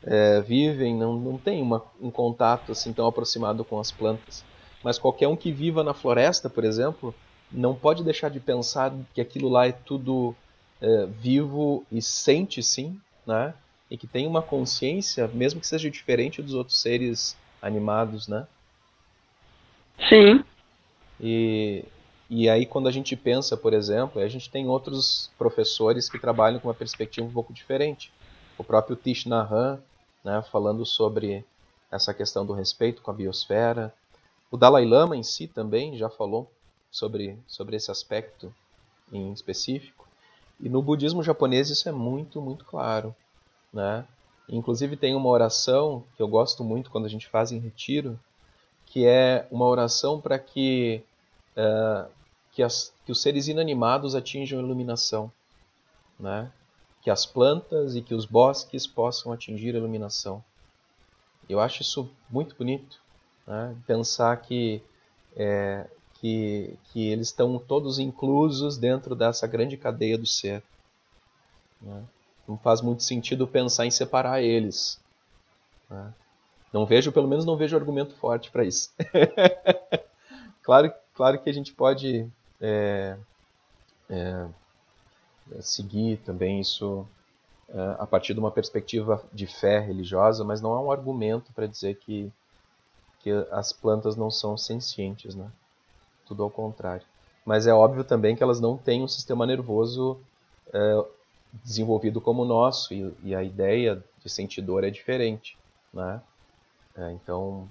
[0.02, 4.44] é, vivem não, não tem uma, um contato assim tão aproximado com as plantas.
[4.82, 7.14] Mas qualquer um que viva na floresta, por exemplo,
[7.52, 10.34] não pode deixar de pensar que aquilo lá é tudo
[10.82, 13.54] é, vivo e sente sim, né?
[13.88, 18.48] E que tem uma consciência, mesmo que seja diferente dos outros seres animados, né?
[20.08, 20.42] Sim.
[21.20, 21.84] E,
[22.28, 26.60] e aí quando a gente pensa, por exemplo, a gente tem outros professores que trabalham
[26.60, 28.12] com uma perspectiva um pouco diferente.
[28.56, 29.80] O próprio Tish Nahan,
[30.24, 31.44] né, falando sobre
[31.90, 33.94] essa questão do respeito com a biosfera.
[34.50, 36.50] O Dalai Lama em si também já falou
[36.90, 38.54] sobre, sobre esse aspecto
[39.12, 40.06] em específico.
[40.60, 43.14] E no budismo japonês isso é muito, muito claro.
[43.72, 44.04] Né?
[44.48, 48.18] Inclusive tem uma oração que eu gosto muito quando a gente faz em retiro,
[48.86, 51.02] que é uma oração para que,
[51.56, 52.10] uh,
[52.58, 52.66] que,
[53.04, 55.30] que, os seres inanimados atinjam iluminação.
[56.18, 56.50] Né?
[57.00, 60.44] que as plantas e que os bosques possam atingir iluminação.
[61.48, 63.00] Eu acho isso muito bonito,
[63.46, 63.74] né?
[63.86, 64.82] pensar que,
[65.36, 70.62] é, que, que eles estão todos inclusos dentro dessa grande cadeia do ser.
[71.80, 72.04] Né?
[72.46, 75.00] não faz muito sentido pensar em separar eles.
[75.88, 76.12] Né?
[76.72, 78.90] Não vejo, pelo menos não vejo argumento forte para isso.
[80.62, 83.16] claro, claro que a gente pode é,
[84.10, 84.48] é,
[85.60, 87.06] seguir também isso
[87.68, 91.66] é, a partir de uma perspectiva de fé religiosa, mas não é um argumento para
[91.66, 92.32] dizer que,
[93.20, 95.50] que as plantas não são sencientes, né?
[96.26, 97.06] Tudo ao contrário.
[97.44, 100.18] Mas é óbvio também que elas não têm um sistema nervoso
[100.72, 101.04] é,
[101.64, 105.56] desenvolvido como o nosso, e, e, a ideia de sentir dor é diferente,
[105.92, 106.20] né?
[106.96, 107.68] É, então,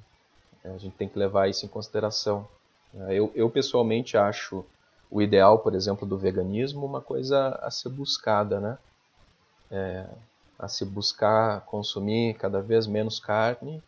[0.64, 2.48] a gente tem que levar isso em consideração.
[2.94, 4.66] É, eu, eu pessoalmente acho
[5.10, 8.78] o ideal, por exemplo, do veganismo uma coisa a ser buscada, né?
[9.70, 10.06] É,
[10.58, 13.82] a se buscar consumir cada vez menos carne,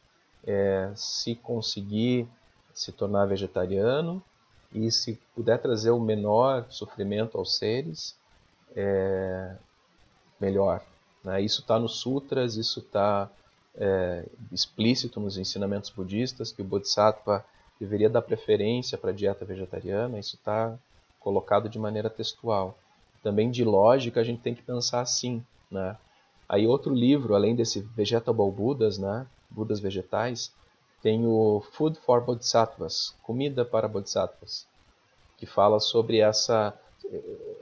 [0.45, 2.27] é, se conseguir
[2.73, 4.21] se tornar vegetariano
[4.73, 8.15] e se puder trazer o menor sofrimento aos seres,
[8.75, 9.55] é,
[10.39, 10.81] melhor.
[11.23, 11.41] Né?
[11.41, 13.29] Isso está nos sutras, isso está
[13.75, 17.43] é, explícito nos ensinamentos budistas, que o Bodhisattva
[17.79, 20.77] deveria dar preferência para a dieta vegetariana, isso está
[21.19, 22.77] colocado de maneira textual.
[23.21, 25.97] Também de lógica a gente tem que pensar assim, né?
[26.47, 29.27] Aí outro livro, além desse Vegetable Buddhas, né?
[29.49, 30.51] Budas vegetais,
[31.01, 34.67] tem o Food for Bodhisattvas, Comida para Bodhisattvas,
[35.37, 36.77] que fala sobre essa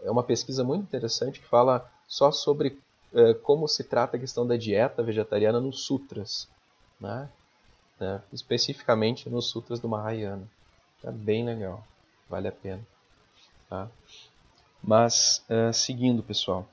[0.03, 2.79] é uma pesquisa muito interessante que fala só sobre
[3.13, 6.47] é, como se trata a questão da dieta vegetariana nos sutras,
[6.99, 7.29] né?
[7.99, 10.47] É, especificamente nos sutras do Mahayana.
[11.03, 11.83] É bem legal,
[12.29, 12.81] vale a pena.
[13.69, 13.89] Tá?
[14.81, 16.67] Mas, é, seguindo, pessoal.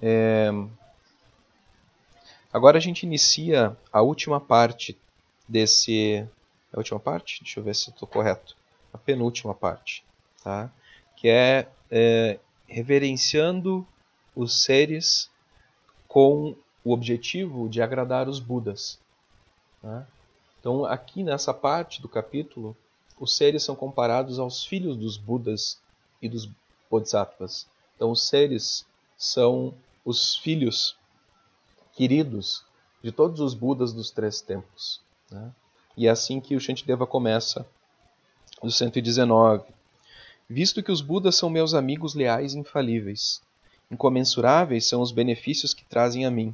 [0.00, 0.50] É...
[2.52, 4.98] Agora a gente inicia a última parte
[5.48, 6.28] desse.
[6.72, 7.42] A última parte?
[7.42, 8.56] Deixa eu ver se estou correto.
[8.92, 10.04] A penúltima parte,
[10.42, 10.70] tá?
[11.16, 13.86] Que é, é reverenciando
[14.34, 15.30] os seres
[16.08, 18.98] com o objetivo de agradar os Budas.
[19.82, 20.06] Né?
[20.58, 22.76] Então, aqui nessa parte do capítulo,
[23.22, 25.80] os seres são comparados aos filhos dos Budas
[26.20, 26.48] e dos
[26.90, 27.68] Bodhisattvas.
[27.94, 28.84] Então, os seres
[29.16, 29.72] são
[30.04, 30.96] os filhos
[31.92, 32.64] queridos
[33.00, 35.00] de todos os Budas dos três tempos.
[35.30, 35.52] Né?
[35.96, 37.64] E é assim que o Shantideva começa,
[38.60, 39.72] no 119.
[40.50, 43.40] Visto que os Budas são meus amigos leais e infalíveis,
[43.88, 46.52] incomensuráveis são os benefícios que trazem a mim.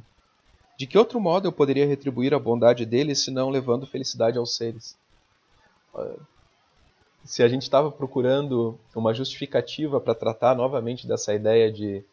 [0.77, 4.95] De que outro modo eu poderia retribuir a bondade deles senão levando felicidade aos seres?
[7.23, 12.03] Se a gente estava procurando uma justificativa para tratar novamente dessa ideia de,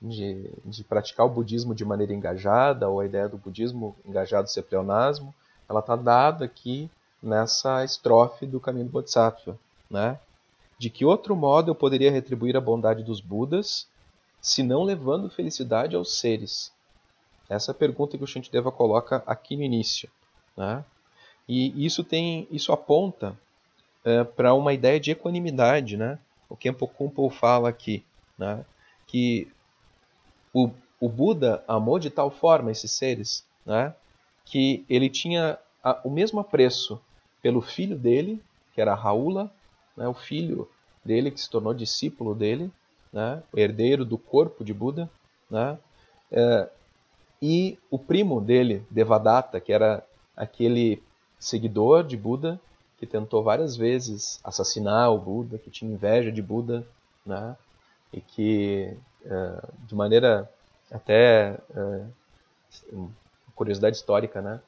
[0.00, 4.62] de, de, praticar o budismo de maneira engajada, ou a ideia do budismo engajado ser
[4.62, 5.34] pleonasmo,
[5.68, 6.90] ela está dada aqui
[7.22, 9.58] nessa estrofe do caminho do Bodhisattva.
[9.90, 10.18] Né?
[10.78, 13.86] De que outro modo eu poderia retribuir a bondade dos Budas,
[14.40, 16.72] se não levando felicidade aos seres?
[17.48, 20.08] Essa é a pergunta que o Shantideva coloca aqui no início.
[20.56, 20.84] Né?
[21.48, 23.36] E isso tem, isso aponta
[24.04, 26.18] é, para uma ideia de equanimidade, né?
[26.48, 28.04] O Kempo Kumpo fala aqui,
[28.38, 28.64] né?
[29.06, 29.50] Que
[30.52, 33.94] o, o Buda amou de tal forma esses seres, né?
[34.44, 37.00] Que ele tinha a, o mesmo apreço
[37.42, 38.42] pelo filho dele,
[38.74, 39.50] que era Raula,
[39.96, 40.06] né?
[40.06, 40.68] O filho
[41.04, 42.70] dele que se tornou discípulo dele,
[43.12, 43.42] né?
[43.52, 45.10] O herdeiro do corpo de Buda,
[45.50, 45.78] né?
[46.30, 46.68] É,
[47.40, 50.04] e o primo dele, Devadatta, que era
[50.36, 51.02] aquele
[51.38, 52.60] seguidor de Buda
[52.98, 56.86] que tentou várias vezes assassinar o Buda, que tinha inveja de Buda,
[57.24, 57.56] né?
[58.12, 60.48] E que, uh, de maneira
[60.90, 63.10] até uh,
[63.54, 64.60] curiosidade histórica, né?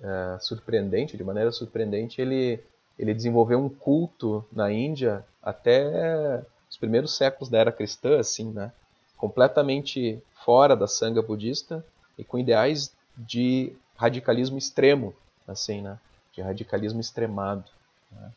[0.00, 2.60] Uh, surpreendente, de maneira surpreendente, ele
[2.98, 8.72] ele desenvolveu um culto na Índia até os primeiros séculos da era cristã, assim, né?
[9.16, 11.84] Completamente fora da sanga budista
[12.18, 15.14] e com ideais de radicalismo extremo,
[15.46, 15.98] assim, né?
[16.38, 17.64] De radicalismo extremado.
[18.12, 18.32] Né?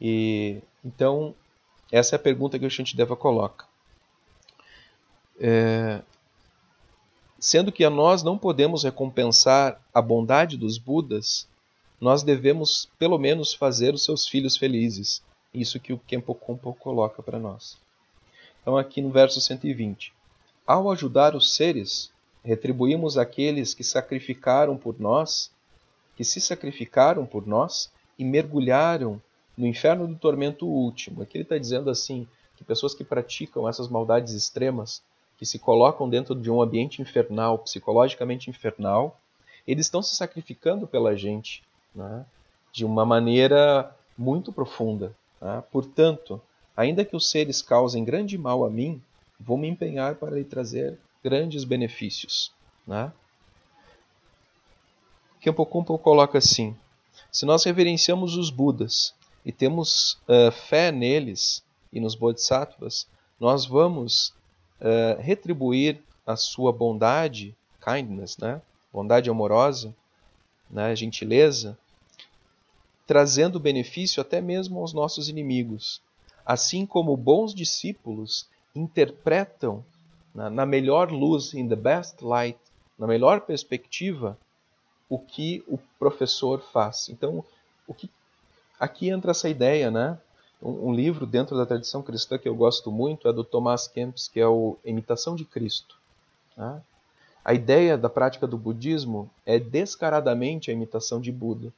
[0.00, 1.36] E então
[1.92, 3.64] essa é a pergunta que o Shantideva coloca.
[5.38, 6.02] É,
[7.38, 11.46] sendo que a nós não podemos recompensar a bondade dos Budas,
[12.00, 15.22] nós devemos pelo menos fazer os seus filhos felizes.
[15.54, 17.78] Isso que o Kempo Kumpo coloca para nós.
[18.60, 20.12] Então aqui no verso 120.
[20.66, 22.10] Ao ajudar os seres,
[22.42, 25.52] retribuímos aqueles que sacrificaram por nós,
[26.16, 29.20] que se sacrificaram por nós e mergulharam
[29.56, 31.22] no inferno do tormento último.
[31.22, 32.26] Aqui ele está dizendo assim
[32.56, 35.02] que pessoas que praticam essas maldades extremas,
[35.38, 39.20] que se colocam dentro de um ambiente infernal, psicologicamente infernal,
[39.66, 41.62] eles estão se sacrificando pela gente,
[41.94, 42.24] né?
[42.72, 45.14] de uma maneira muito profunda.
[45.40, 45.62] Né?
[45.70, 46.40] Portanto,
[46.76, 49.02] ainda que os seres causem grande mal a mim,
[49.38, 52.52] vou me empenhar para lhe trazer grandes benefícios.
[52.86, 53.12] Né?
[55.46, 56.74] Kempo coloca assim:
[57.30, 63.06] se nós reverenciamos os Budas e temos uh, fé neles e nos Bodhisattvas,
[63.38, 64.34] nós vamos
[64.80, 68.60] uh, retribuir a sua bondade, kindness, né?
[68.92, 69.94] bondade amorosa,
[70.68, 70.96] né?
[70.96, 71.78] gentileza,
[73.06, 76.02] trazendo benefício até mesmo aos nossos inimigos.
[76.44, 79.84] Assim como bons discípulos interpretam
[80.34, 82.58] na, na melhor luz, in the best light,
[82.98, 84.36] na melhor perspectiva,
[85.08, 87.08] o que o professor faz.
[87.08, 87.44] Então,
[87.86, 88.10] o que
[88.78, 90.18] aqui entra essa ideia, né?
[90.60, 94.26] Um, um, livro dentro da tradição cristã que eu gosto muito é do Thomas Kempis,
[94.26, 95.96] que é o Imitação de Cristo.
[96.56, 96.80] Né?
[97.44, 101.72] A ideia da prática do budismo é descaradamente a imitação de Buda.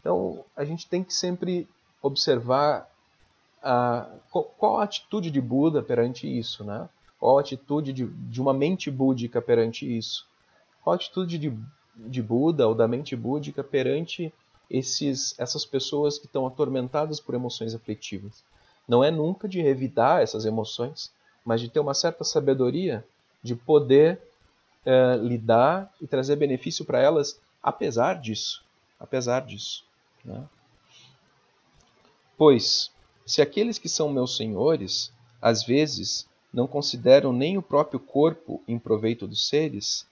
[0.00, 1.68] Então, a gente tem que sempre
[2.00, 2.88] observar
[3.62, 6.88] a, qual, qual a atitude de Buda perante isso, né?
[7.18, 10.26] Qual a atitude de, de uma mente búdica perante isso?
[10.82, 11.56] Qual a atitude de,
[11.94, 14.32] de Buda ou da mente búdica perante
[14.70, 18.42] esses, essas pessoas que estão atormentadas por emoções afetivas?
[18.88, 21.12] Não é nunca de revidar essas emoções,
[21.44, 23.04] mas de ter uma certa sabedoria
[23.42, 24.20] de poder
[24.84, 28.64] é, lidar e trazer benefício para elas, apesar disso.
[28.98, 29.84] Apesar disso.
[30.24, 30.44] Né?
[32.36, 32.90] Pois,
[33.26, 38.78] se aqueles que são meus senhores, às vezes, não consideram nem o próprio corpo em
[38.78, 40.06] proveito dos seres,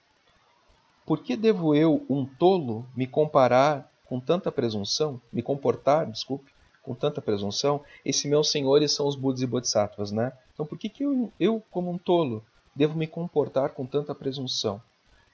[1.11, 6.95] por que devo eu, um tolo, me comparar com tanta presunção, me comportar, desculpe, com
[6.95, 7.83] tanta presunção?
[8.05, 10.31] Esses meus senhores são os Budas e Bodhisattvas, né?
[10.53, 12.41] Então por que, que eu, eu, como um tolo,
[12.73, 14.81] devo me comportar com tanta presunção?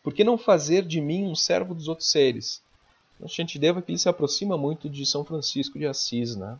[0.01, 2.59] Por que não fazer de mim um servo dos outros seres?
[3.19, 6.57] O Shantideva aqui se aproxima muito de São Francisco de Assis, né?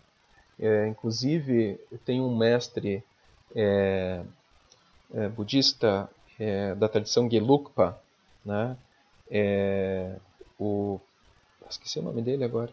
[0.59, 3.03] É, inclusive, tem um mestre
[3.55, 4.21] é,
[5.11, 6.07] é, budista
[6.39, 7.99] é, da tradição Gelugpa,
[8.45, 8.77] né?
[9.29, 10.15] É,
[10.59, 10.99] o
[11.69, 12.71] esqueci o nome dele agora.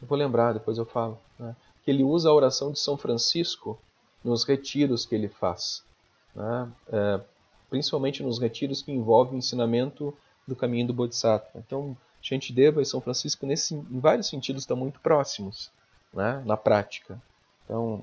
[0.00, 1.18] Eu vou lembrar, depois eu falo.
[1.38, 1.54] Né?
[1.84, 3.78] Que ele usa a oração de São Francisco
[4.22, 5.82] nos retiros que ele faz,
[6.34, 6.70] né?
[6.92, 7.20] É,
[7.70, 10.16] principalmente nos retiros que envolvem o ensinamento
[10.46, 11.58] do caminho do Bodhisattva.
[11.58, 15.70] Então, Shantideva e São Francisco, nesse, em vários sentidos, estão muito próximos
[16.12, 17.20] né, na prática.
[17.64, 18.02] Então,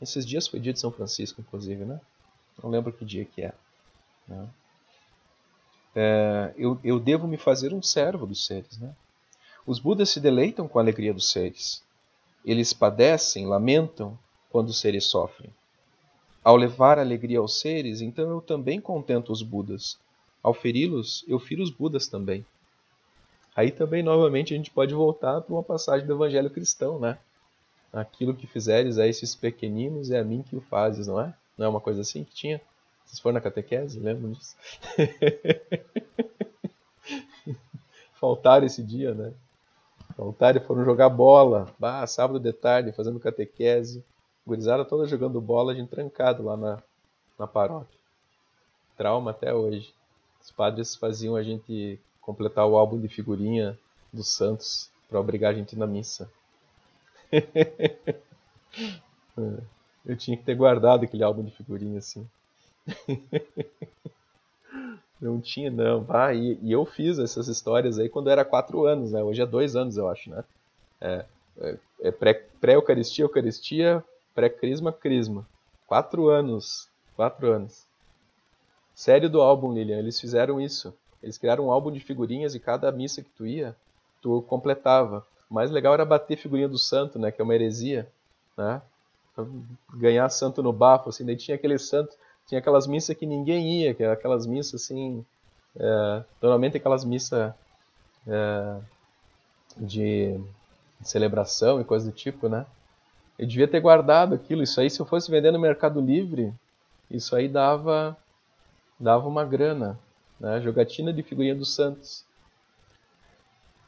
[0.00, 2.00] esses dias foi dia de São Francisco, inclusive, né?
[2.62, 3.52] Não lembro que dia que é.
[4.26, 4.48] Né?
[5.94, 8.94] É eu, eu devo me fazer um servo dos seres, né?
[9.66, 11.82] Os Budas se deleitam com a alegria dos seres.
[12.44, 14.18] Eles padecem, lamentam
[14.50, 15.50] quando os seres sofrem.
[16.42, 19.96] Ao levar alegria aos seres, então eu também contento os Budas.
[20.42, 22.44] Ao feri-los, eu firo os Budas também.
[23.54, 27.18] Aí também, novamente, a gente pode voltar para uma passagem do Evangelho cristão, né?
[27.92, 31.32] Aquilo que fizeres a esses pequeninos é a mim que o fazes, não é?
[31.56, 32.60] Não é uma coisa assim que tinha?
[33.12, 34.00] Vocês foram na catequese?
[34.00, 34.56] Lembram disso?
[38.18, 39.34] Faltaram esse dia, né?
[40.16, 41.70] Faltaram e foram jogar bola.
[41.78, 44.02] Bah, sábado de tarde, fazendo catequese.
[44.46, 46.82] Gurizada toda jogando bola, a gente trancado lá na,
[47.38, 47.98] na paróquia.
[48.96, 49.92] Trauma até hoje.
[50.42, 53.78] Os padres faziam a gente completar o álbum de figurinha
[54.10, 56.32] dos Santos para obrigar a gente na missa.
[60.02, 62.26] Eu tinha que ter guardado aquele álbum de figurinha assim.
[65.22, 66.04] Não tinha, não.
[66.08, 69.22] Ah, e, e, eu fiz essas histórias aí quando era quatro anos, né?
[69.22, 70.42] Hoje é dois anos, eu acho, né?
[71.00, 71.24] É,
[71.60, 75.46] é, é pré-Eucaristia, Eucaristia, pré-Crisma, Crisma.
[75.86, 76.88] Quatro anos.
[77.14, 77.86] Quatro anos.
[78.96, 80.92] Série do álbum, Lilian, eles fizeram isso.
[81.22, 83.76] Eles criaram um álbum de figurinhas e cada missa que tu ia,
[84.20, 85.24] tu completava.
[85.48, 87.30] O mais legal era bater figurinha do santo, né?
[87.30, 88.08] Que é uma heresia,
[88.56, 88.82] né?
[89.94, 91.24] Ganhar santo no bafo, assim.
[91.24, 92.16] Daí tinha aquele santo,
[92.46, 95.24] tinha aquelas missas que ninguém ia, que aquelas missas assim...
[95.74, 97.52] É, normalmente aquelas missas
[98.26, 98.76] é,
[99.76, 100.38] de,
[101.00, 102.66] de celebração e coisa do tipo, né?
[103.38, 104.62] Eu devia ter guardado aquilo.
[104.62, 106.52] Isso aí, se eu fosse vender no Mercado Livre,
[107.10, 108.16] isso aí dava,
[109.00, 109.98] dava uma grana.
[110.38, 110.60] Né?
[110.60, 112.24] Jogatina de figurinha do Santos.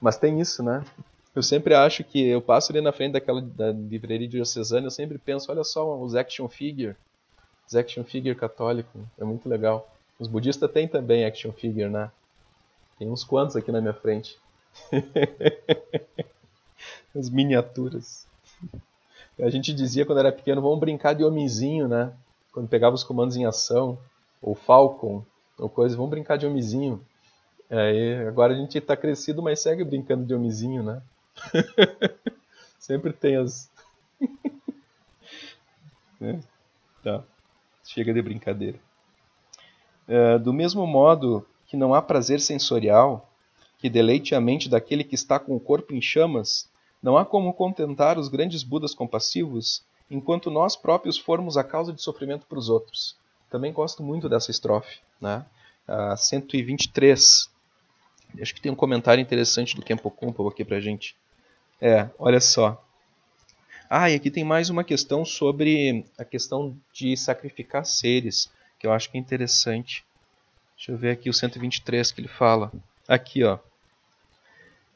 [0.01, 0.85] Mas tem isso, né?
[1.35, 5.18] Eu sempre acho que eu passo ali na frente daquela da livraria diocesana, eu sempre
[5.18, 6.95] penso, olha só, os action figure,
[7.67, 9.91] os action figure católico, é muito legal.
[10.19, 12.11] Os budistas têm também action figure, né?
[12.99, 14.39] Tem uns quantos aqui na minha frente.
[17.15, 18.27] As miniaturas.
[19.39, 22.12] A gente dizia quando era pequeno, vamos brincar de homenzinho, né?
[22.53, 23.99] Quando pegava os comandos em ação,
[24.41, 25.25] ou Falcon,
[25.59, 27.05] ou coisa, vamos brincar de homizinho.
[27.69, 31.03] Aí, agora a gente está crescido, mas segue brincando de homizinho, né?
[32.79, 33.69] Sempre tem as.
[36.21, 36.39] é,
[37.03, 37.25] tá.
[37.85, 38.78] Chega de brincadeira.
[40.09, 43.30] Uh, do mesmo modo que não há prazer sensorial
[43.78, 46.68] que deleite a mente daquele que está com o corpo em chamas,
[47.03, 52.01] não há como contentar os grandes Budas compassivos enquanto nós próprios formos a causa de
[52.01, 53.16] sofrimento para os outros.
[53.51, 54.99] Também gosto muito dessa estrofe.
[55.20, 55.45] Né?
[55.87, 57.51] A 123.
[58.41, 61.14] Acho que tem um comentário interessante do Kempo Kumpo aqui para gente.
[61.80, 62.82] É, olha só.
[63.89, 68.93] Ah, e aqui tem mais uma questão sobre a questão de sacrificar seres, que eu
[68.93, 70.05] acho que é interessante.
[70.76, 72.72] Deixa eu ver aqui o 123 que ele fala.
[73.07, 73.59] Aqui, ó.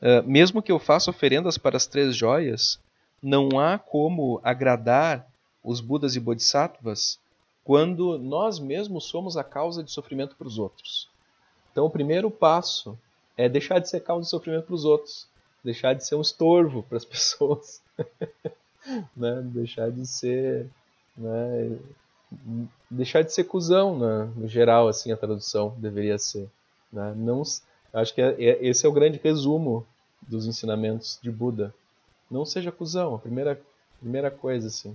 [0.01, 2.81] Uh, mesmo que eu faça oferendas para as três joias,
[3.23, 5.27] não há como agradar
[5.63, 7.19] os Budas e Bodhisattvas
[7.65, 11.09] quando nós mesmos somos a causa de sofrimento para os outros.
[11.71, 12.99] Então, o primeiro passo
[13.37, 15.29] é deixar de ser causa de sofrimento para os outros,
[15.63, 17.83] deixar de ser um estorvo para as pessoas,
[19.17, 19.43] né?
[19.45, 20.67] deixar de ser,
[21.17, 21.79] né?
[22.91, 24.31] deixar de ser cuzão, né?
[24.37, 26.49] no geral, assim a tradução deveria ser.
[26.93, 27.15] Né?
[27.17, 27.43] Não,
[27.93, 29.87] acho que é, é, esse é o grande resumo
[30.23, 31.75] dos ensinamentos de Buda.
[32.31, 33.61] Não seja cuzão, a primeira,
[34.01, 34.93] primeira coisa, assim.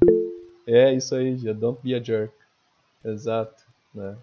[0.68, 1.52] É isso aí, já.
[1.52, 2.34] Don't be a jerk.
[3.04, 3.64] Exato,
[3.94, 4.16] né?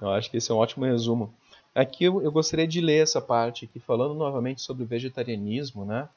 [0.00, 1.32] Eu acho que esse é um ótimo resumo.
[1.74, 6.08] Aqui eu, eu gostaria de ler essa parte aqui, falando novamente sobre o vegetarianismo, né?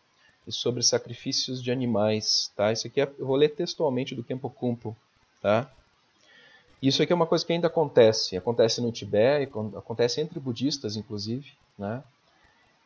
[0.47, 2.71] E sobre sacrifícios de animais, tá?
[2.71, 4.95] Isso aqui é, eu vou ler textualmente do Kempo Kumpo,
[5.41, 5.69] tá?
[6.81, 8.37] Isso aqui é uma coisa que ainda acontece.
[8.37, 12.03] Acontece no Tibete, acontece entre budistas, inclusive, né?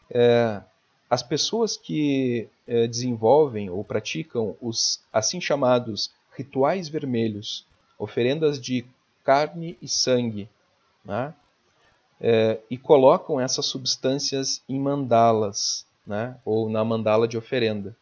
[0.09, 0.61] É,
[1.09, 7.65] as pessoas que é, desenvolvem ou praticam os assim chamados rituais vermelhos,
[7.97, 8.85] oferendas de
[9.23, 10.49] carne e sangue,
[11.05, 11.33] né?
[12.23, 16.37] é, e colocam essas substâncias em mandalas, né?
[16.43, 17.95] ou na mandala de oferenda.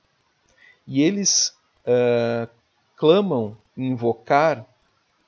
[0.88, 2.48] E eles é,
[2.96, 4.66] clamam invocar,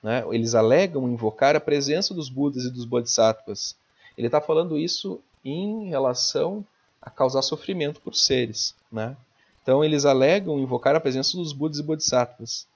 [0.01, 0.23] né?
[0.31, 3.75] eles alegam invocar a presença dos Budas e dos Bodhisattvas.
[4.17, 6.65] Ele está falando isso em relação
[7.01, 8.75] a causar sofrimento por seres.
[8.91, 9.15] Né?
[9.61, 12.67] Então eles alegam invocar a presença dos Budas e Bodhisattvas.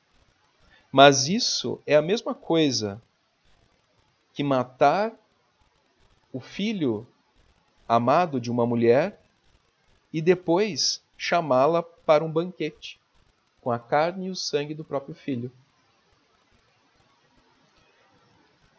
[0.92, 3.02] Mas isso é a mesma coisa
[4.34, 5.12] que matar
[6.32, 7.06] o filho
[7.88, 9.20] amado de uma mulher
[10.12, 13.00] e depois chamá-la para um banquete
[13.62, 15.52] com a carne e o sangue do próprio filho.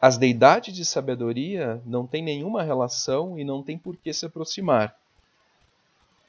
[0.00, 4.96] As deidades de sabedoria não têm nenhuma relação e não têm por que se aproximar.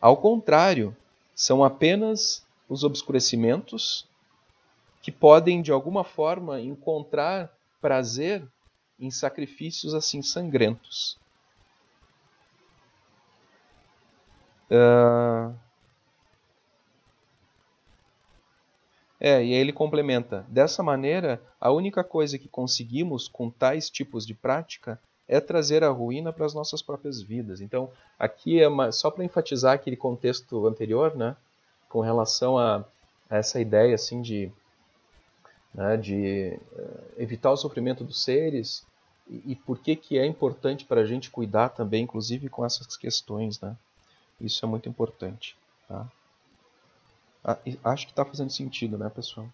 [0.02, 0.96] Ao contrário,
[1.36, 4.08] são apenas os obscurecimentos
[5.02, 8.46] que podem, de alguma forma, encontrar prazer
[9.00, 11.18] em sacrifícios assim sangrentos.
[14.70, 15.54] Uh...
[19.20, 24.26] É, e aí ele complementa: dessa maneira, a única coisa que conseguimos com tais tipos
[24.26, 27.62] de prática é trazer a ruína para as nossas próprias vidas.
[27.62, 31.36] Então, aqui é uma, só para enfatizar aquele contexto anterior, né,
[31.88, 32.84] com relação a,
[33.30, 34.52] essa ideia assim de,
[35.72, 38.84] né, de uh, evitar o sofrimento dos seres
[39.30, 42.98] e, e, por que que é importante para a gente cuidar também, inclusive com essas
[42.98, 43.76] questões, né?
[44.40, 45.56] Isso é muito importante,
[45.88, 46.08] tá?
[47.44, 49.48] Ah, acho que está fazendo sentido, né, pessoal?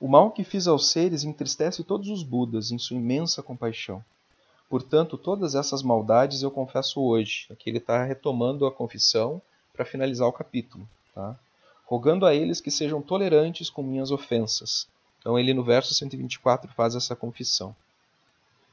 [0.00, 4.04] O mal que fiz aos seres entristece todos os Budas em sua imensa compaixão.
[4.68, 7.46] Portanto, todas essas maldades eu confesso hoje.
[7.50, 9.40] Aqui ele está retomando a confissão
[9.72, 10.88] para finalizar o capítulo.
[11.14, 11.38] Tá?
[11.84, 14.88] Rogando a eles que sejam tolerantes com minhas ofensas.
[15.20, 17.76] Então, ele no verso 124 faz essa confissão.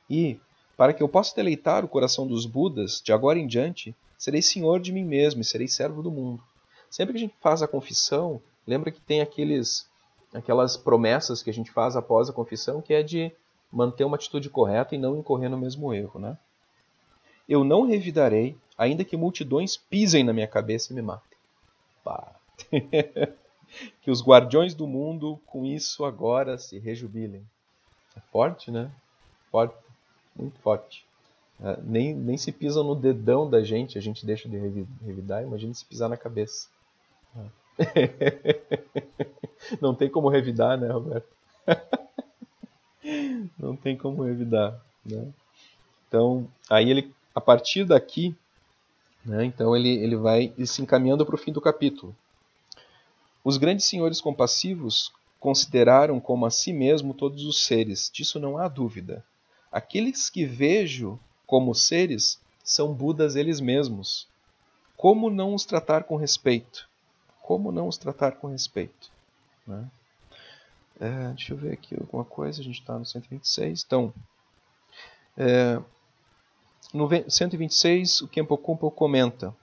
[0.10, 0.40] E,
[0.80, 4.80] para que eu possa deleitar o coração dos Budas, de agora em diante, serei senhor
[4.80, 6.42] de mim mesmo e serei servo do mundo.
[6.90, 9.90] Sempre que a gente faz a confissão, lembra que tem aqueles,
[10.34, 13.30] aquelas promessas que a gente faz após a confissão, que é de
[13.70, 16.38] manter uma atitude correta e não incorrer no mesmo erro, né?
[17.48, 21.38] Eu não revidarei, ainda que multidões pisem na minha cabeça e me matem.
[22.06, 22.36] Pá.
[24.02, 27.46] que os guardiões do mundo com isso agora se rejubilem.
[28.16, 28.90] É forte, né?
[29.52, 29.76] Forte,
[30.40, 31.06] muito forte.
[31.62, 34.58] É, nem, nem se pisam no dedão da gente, a gente deixa de
[35.06, 36.68] revidar, imagina se pisar na cabeça.
[37.36, 37.60] É.
[39.82, 41.28] Não tem como revidar, né, Roberto?
[43.58, 44.80] não tem como evitar.
[45.06, 45.28] Né?
[46.08, 48.36] Então, aí ele, a partir daqui,
[49.26, 52.16] né, então ele, ele vai se encaminhando para o fim do capítulo.
[53.44, 58.68] Os grandes senhores compassivos consideraram como a si mesmo todos os seres, disso não há
[58.68, 59.24] dúvida.
[59.72, 64.28] Aqueles que vejo como seres são Budas eles mesmos.
[64.98, 66.88] Como não os tratar com respeito?
[67.42, 69.12] Como não os tratar com respeito?
[69.66, 69.90] Né?
[71.00, 73.84] É, deixa eu ver aqui alguma coisa, a gente está no 126.
[73.86, 74.14] Então,
[75.38, 75.82] é,
[76.94, 79.56] no 126, o Kempo Kumpo comenta: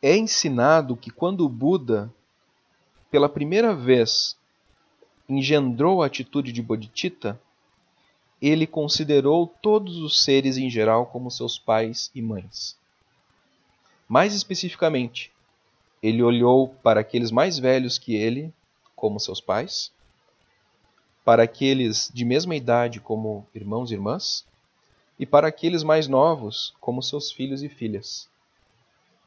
[0.00, 2.12] É ensinado que quando o Buda,
[3.10, 4.36] pela primeira vez,
[5.28, 7.40] engendrou a atitude de Bodhicitta,
[8.40, 12.76] ele considerou todos os seres em geral como seus pais e mães.
[14.08, 15.32] Mais especificamente,
[16.02, 18.52] ele olhou para aqueles mais velhos que ele,
[18.94, 19.90] como seus pais,
[21.24, 24.44] para aqueles de mesma idade como irmãos e irmãs,
[25.18, 28.28] e para aqueles mais novos como seus filhos e filhas.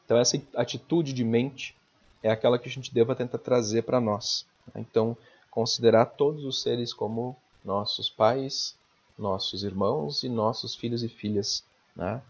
[0.06, 1.76] Então essa atitude de mente
[2.22, 4.46] é aquela que a gente deva tentar trazer para nós.
[4.76, 5.18] Então,
[5.58, 7.36] considerar todos os seres como
[7.66, 8.76] nossos pais,
[9.18, 11.64] nossos irmãos e nossos filhos e filhas.
[11.96, 12.22] Né?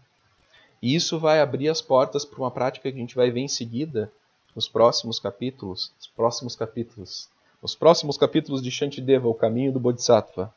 [0.80, 3.46] E isso vai abrir as portas para uma prática que a gente vai ver em
[3.48, 4.10] seguida
[4.56, 7.28] nos próximos capítulos, os próximos capítulos,
[7.60, 10.50] os próximos capítulos de Shantideva, o caminho do Bodhisattva,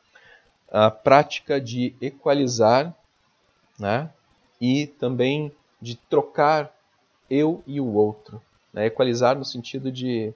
[0.70, 2.96] a prática de equalizar,
[3.78, 4.10] né,
[4.58, 6.74] e também de trocar
[7.28, 8.40] eu e o outro,
[8.72, 10.32] né, equalizar no sentido de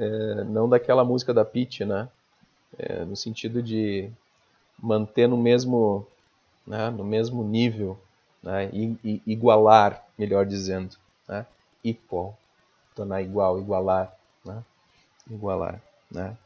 [0.00, 2.08] é, não daquela música da Pitty, né,
[2.78, 4.10] é, no sentido de
[4.78, 6.06] manter no mesmo,
[6.66, 7.98] né, no mesmo nível,
[8.42, 8.70] né,
[9.26, 10.96] igualar, melhor dizendo,
[11.28, 11.46] né,
[11.84, 12.36] equal,
[12.94, 14.64] tornar igual, igualar, né,
[15.30, 16.36] igualar, né,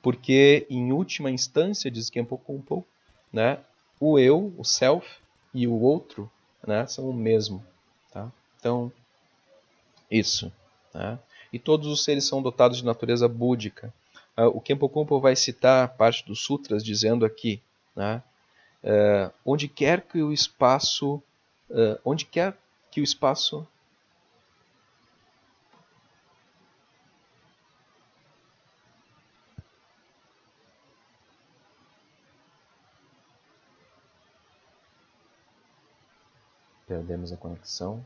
[0.00, 2.86] porque em última instância diz Kempo Kumpo,
[3.32, 3.58] né,
[3.98, 5.06] o eu, o self
[5.52, 6.30] e o outro,
[6.66, 7.62] né, são o mesmo,
[8.12, 8.30] tá?
[8.58, 8.92] Então
[10.10, 10.52] isso,
[10.92, 11.18] né?
[11.52, 13.92] E todos os seres são dotados de natureza búdica,
[14.40, 17.62] Uh, o Kempo Kumpo vai citar parte dos sutras dizendo aqui,
[17.94, 18.22] né,
[18.82, 21.22] uh, onde quer que o espaço,
[21.68, 22.56] uh, onde quer
[22.90, 23.66] que o espaço
[36.86, 38.02] perdemos a conexão.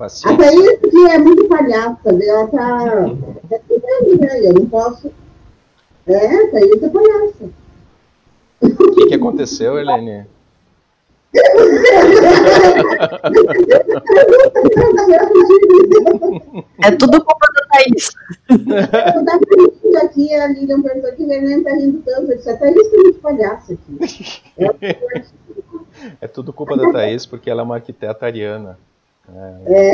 [0.00, 0.30] Paciência.
[0.32, 2.26] A Thaís é muito palhaça, né?
[2.26, 2.86] ela tá.
[3.50, 4.48] É né?
[4.48, 5.12] Eu não posso.
[6.06, 7.50] É, Thaís é palhaça.
[8.62, 10.26] O que, que aconteceu, Helene?
[16.82, 18.10] É tudo culpa da Thaís.
[18.48, 22.32] Eu tava rindo aqui, a Lilian perguntou que a Helene tá rindo tanto.
[22.32, 24.42] Eu disse, a Thaís é muito palhaça aqui.
[26.18, 28.78] É tudo culpa da Thaís, porque ela é uma arquiteta ariana.
[29.34, 29.90] É.
[29.90, 29.92] é.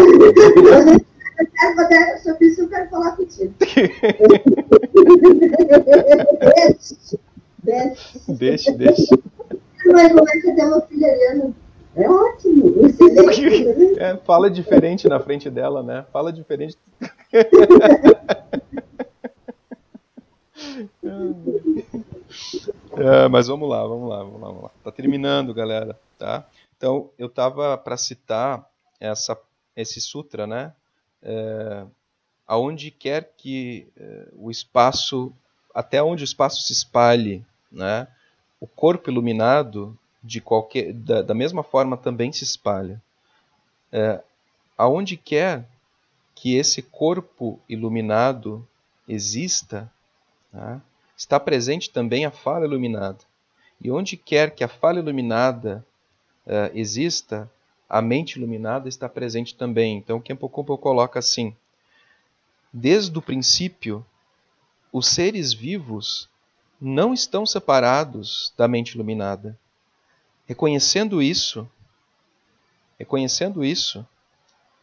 [2.18, 3.55] Só isso eu quero falar contigo.
[8.28, 9.09] deixe, deixe.
[9.87, 11.55] Mas como é que é uma filha?
[11.97, 12.74] É ótimo.
[13.99, 16.05] É, fala diferente na frente dela, né?
[16.12, 16.76] Fala diferente.
[22.97, 24.70] é, mas vamos lá, vamos lá, vamos lá, vamos lá.
[24.84, 26.47] Tá terminando, galera, tá?
[26.76, 28.68] Então, eu tava para citar
[29.01, 29.39] essa,
[29.77, 30.73] esse sutra, né?
[31.23, 31.87] É,
[32.47, 35.33] aonde quer que é, o espaço,
[35.75, 38.07] até onde o espaço se espalhe, né?
[38.61, 43.01] O corpo iluminado de qualquer, da, da mesma forma também se espalha.
[43.93, 44.23] É,
[44.77, 45.65] aonde quer
[46.35, 48.67] que esse corpo iluminado
[49.09, 49.91] exista,
[50.53, 50.81] né?
[51.17, 53.19] está presente também a fala iluminada.
[53.81, 55.85] E onde quer que a fala iluminada
[56.47, 57.51] uh, exista,
[57.89, 59.97] a mente iluminada está presente também.
[59.97, 61.55] Então, Kempo Kumpo coloca assim:
[62.72, 64.05] Desde o princípio,
[64.93, 66.28] os seres vivos
[66.80, 69.59] não estão separados da mente iluminada.
[70.47, 71.68] Reconhecendo isso,
[72.99, 74.07] reconhecendo isso,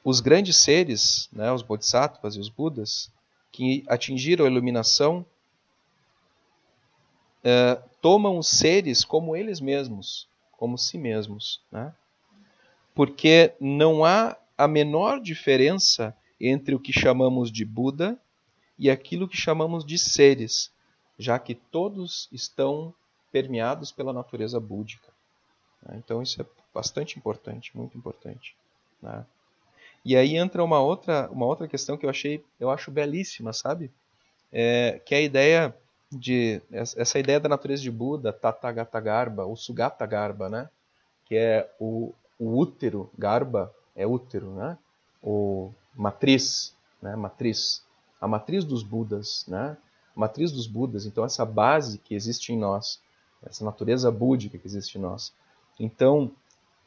[0.04, 3.10] os grandes seres, né, os bodhisattvas e os budas,
[3.52, 5.26] que atingiram a iluminação
[7.44, 11.62] é, tomam os seres como eles mesmos, como si mesmos.
[11.72, 11.94] Né?
[12.94, 18.18] Porque não há a menor diferença entre o que chamamos de Buda
[18.78, 20.72] e aquilo que chamamos de seres,
[21.18, 22.94] já que todos estão
[23.32, 25.12] permeados pela natureza búdica.
[25.82, 25.96] Né?
[25.98, 28.56] Então isso é bastante importante, muito importante.
[29.02, 29.26] Né?
[30.06, 33.90] E aí entra uma outra, uma outra questão que eu achei, eu acho belíssima, sabe?
[34.52, 35.76] É, que é a ideia
[36.12, 40.70] de essa ideia da natureza de Buda, Tathagata Garba, o Sugata Garba, né?
[41.26, 44.78] Que é o, o útero, Garba é útero, né?
[45.22, 47.16] O matriz, né?
[47.16, 47.84] Matriz,
[48.20, 49.78] a matriz dos Budas, né?
[50.16, 53.02] Matriz dos Budas, então essa base que existe em nós,
[53.44, 55.34] essa natureza búdica que existe em nós.
[55.80, 56.32] Então,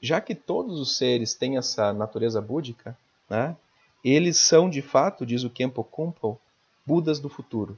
[0.01, 2.97] já que todos os seres têm essa natureza búdica,
[3.29, 3.57] né?
[4.05, 6.39] Eles são de fato, diz o Kempo Kumpo,
[6.85, 7.77] Budas do futuro.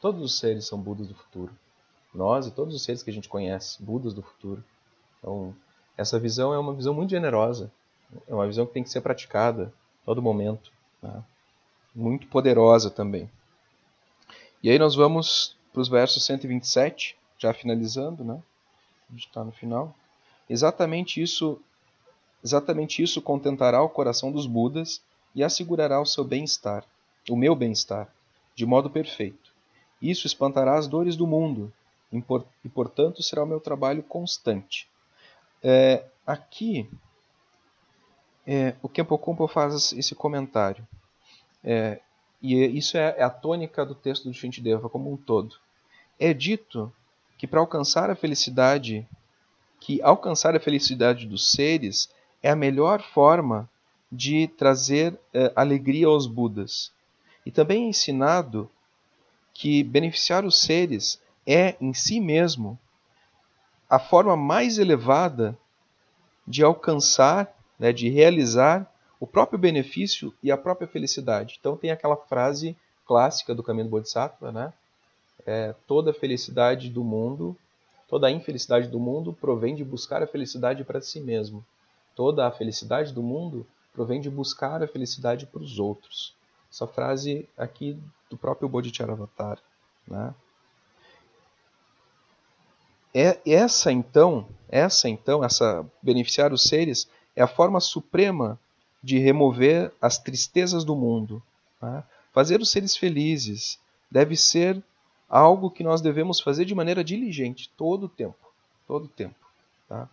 [0.00, 1.52] Todos os seres são Budas do futuro.
[2.12, 4.64] Nós e todos os seres que a gente conhece, Budas do futuro.
[5.18, 5.54] Então,
[5.96, 7.70] essa visão é uma visão muito generosa.
[8.28, 9.72] É uma visão que tem que ser praticada
[10.04, 10.70] todo momento.
[11.02, 11.22] Né?
[11.94, 13.30] Muito poderosa também.
[14.62, 18.42] E aí nós vamos para os versos 127, já finalizando, né?
[19.08, 19.94] A gente está no final.
[20.48, 21.60] Exatamente isso,
[22.42, 25.02] exatamente isso contentará o coração dos Budas
[25.34, 26.84] e assegurará o seu bem-estar,
[27.28, 28.08] o meu bem-estar,
[28.54, 29.52] de modo perfeito.
[30.00, 31.72] Isso espantará as dores do mundo
[32.64, 34.88] e, portanto, será o meu trabalho constante.
[35.62, 36.88] É, aqui,
[38.46, 40.86] é, o Kempo faz esse comentário.
[41.64, 42.00] É,
[42.40, 45.56] e isso é, é a tônica do texto do Shantideva como um todo.
[46.18, 46.92] É dito
[47.36, 49.06] que para alcançar a felicidade,
[49.80, 52.08] que alcançar a felicidade dos seres
[52.42, 53.68] é a melhor forma
[54.10, 56.92] de trazer é, alegria aos Budas.
[57.44, 58.70] E também é ensinado
[59.52, 62.78] que beneficiar os seres é, em si mesmo,
[63.88, 65.56] a forma mais elevada
[66.46, 71.56] de alcançar, né, de realizar o próprio benefício e a própria felicidade.
[71.58, 72.76] Então tem aquela frase
[73.06, 74.72] clássica do caminho do Bodhisattva, né?
[75.46, 77.56] É, toda felicidade do mundo,
[78.08, 81.64] toda a infelicidade do mundo provém de buscar a felicidade para si mesmo.
[82.14, 86.34] Toda a felicidade do mundo provém de buscar a felicidade para os outros.
[86.70, 89.58] Essa frase aqui do próprio Bodhicharavatar.
[90.06, 90.34] Né?
[93.18, 98.60] É, essa então, essa então, essa beneficiar os seres é a forma suprema
[99.02, 101.42] de remover as tristezas do mundo.
[101.80, 102.04] Né?
[102.30, 104.82] Fazer os seres felizes deve ser
[105.30, 108.52] algo que nós devemos fazer de maneira diligente todo o tempo,
[108.86, 109.34] todo o tempo.
[109.88, 110.06] Tá?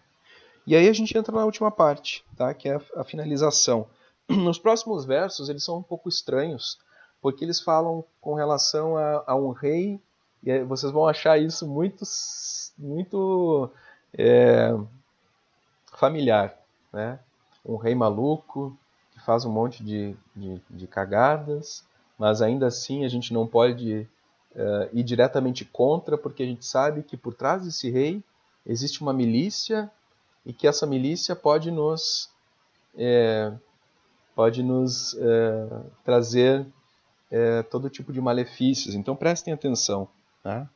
[0.66, 2.54] E aí a gente entra na última parte, tá?
[2.54, 3.86] que é a, a finalização.
[4.30, 6.80] Nos próximos versos, eles são um pouco estranhos,
[7.22, 10.00] porque eles falam com relação a, a um rei,
[10.44, 12.04] e vocês vão achar isso muito,
[12.78, 13.70] muito
[14.18, 14.76] é,
[15.94, 16.58] familiar.
[16.92, 17.20] Né?
[17.66, 18.78] Um rei maluco,
[19.14, 21.86] que faz um monte de, de, de cagadas,
[22.18, 24.08] mas ainda assim a gente não pode
[24.56, 28.24] uh, ir diretamente contra, porque a gente sabe que por trás desse rei
[28.66, 29.90] existe uma milícia
[30.46, 32.30] e que essa milícia pode nos
[32.98, 33.52] é,
[34.36, 35.68] pode nos é,
[36.04, 36.66] trazer
[37.32, 38.94] é, todo tipo de malefícios.
[38.96, 40.08] Então prestem atenção.
[40.44, 40.68] Né?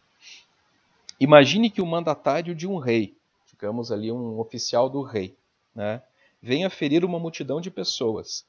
[1.19, 3.15] Imagine que o mandatário de um rei,
[3.47, 5.35] digamos ali um oficial do rei,
[5.75, 6.01] né,
[6.41, 8.45] venha ferir uma multidão de pessoas.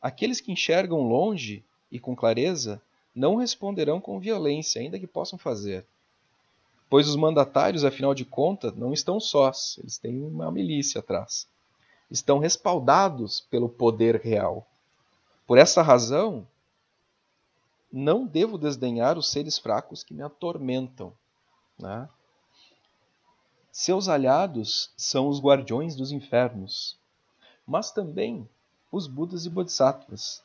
[0.00, 2.80] Aqueles que enxergam longe e com clareza
[3.14, 5.84] não responderão com violência, ainda que possam fazer.
[6.90, 11.46] Pois os mandatários, afinal de contas, não estão sós, eles têm uma milícia atrás
[12.10, 14.66] estão respaldados pelo poder real.
[15.46, 16.46] Por essa razão,
[17.92, 21.12] não devo desdenhar os seres fracos que me atormentam.
[21.78, 22.08] Né?
[23.70, 26.98] Seus aliados são os guardiões dos infernos,
[27.66, 28.48] mas também
[28.90, 30.42] os Budas e Bodhisattvas.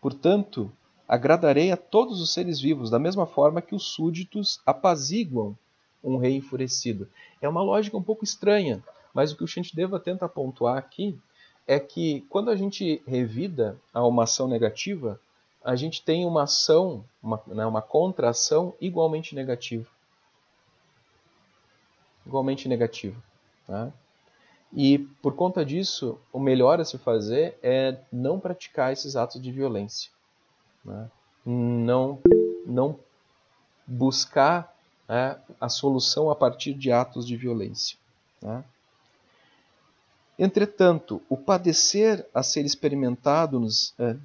[0.00, 0.72] Portanto,
[1.06, 5.56] agradarei a todos os seres vivos, da mesma forma que os súditos apaziguam
[6.02, 7.08] um rei enfurecido.
[7.40, 8.82] É uma lógica um pouco estranha,
[9.14, 11.18] mas o que o Shantideva tenta pontuar aqui
[11.66, 15.20] é que quando a gente revida a uma ação negativa,
[15.64, 19.86] a gente tem uma ação, uma, né, uma contração igualmente negativa.
[22.26, 23.20] Igualmente negativa.
[23.68, 23.92] Né?
[24.72, 29.52] E por conta disso, o melhor a se fazer é não praticar esses atos de
[29.52, 30.10] violência.
[30.84, 31.10] Né?
[31.44, 32.20] Não,
[32.66, 32.98] não
[33.86, 34.74] buscar
[35.08, 37.98] né, a solução a partir de atos de violência.
[38.40, 38.64] Né?
[40.38, 43.94] Entretanto, o padecer a ser experimentado nos.
[43.98, 44.16] É,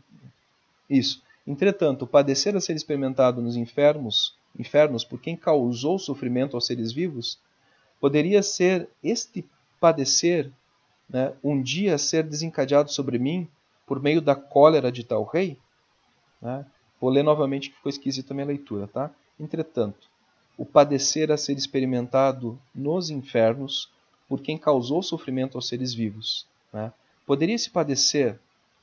[0.90, 1.22] isso.
[1.48, 6.92] Entretanto, o padecer a ser experimentado nos infernos, infernos por quem causou sofrimento aos seres
[6.92, 7.40] vivos,
[8.02, 9.46] poderia ser este
[9.80, 10.52] padecer
[11.10, 13.48] né, um dia ser desencadeado sobre mim
[13.86, 15.58] por meio da cólera de tal rei?
[16.42, 16.66] Né?
[17.00, 19.10] Vou ler novamente que ficou esquisita a minha leitura, tá?
[19.40, 20.10] Entretanto,
[20.58, 23.90] o padecer a ser experimentado nos infernos
[24.28, 26.46] por quem causou sofrimento aos seres vivos.
[26.74, 26.92] Né?
[27.26, 28.38] Poderia esse padecer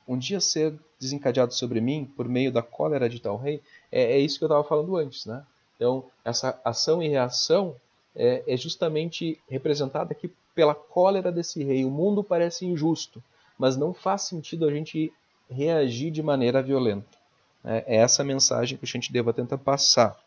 [0.07, 0.73] um dia ser
[1.05, 3.61] desencadeado sobre mim por meio da cólera de tal rei?
[3.91, 5.25] É, é isso que eu estava falando antes.
[5.25, 5.43] Né?
[5.75, 7.75] Então, essa ação e reação
[8.15, 11.85] é, é justamente representada aqui pela cólera desse rei.
[11.85, 13.23] O mundo parece injusto,
[13.57, 15.11] mas não faz sentido a gente
[15.49, 17.17] reagir de maneira violenta.
[17.63, 20.17] É, é essa mensagem que gente deva tentar passar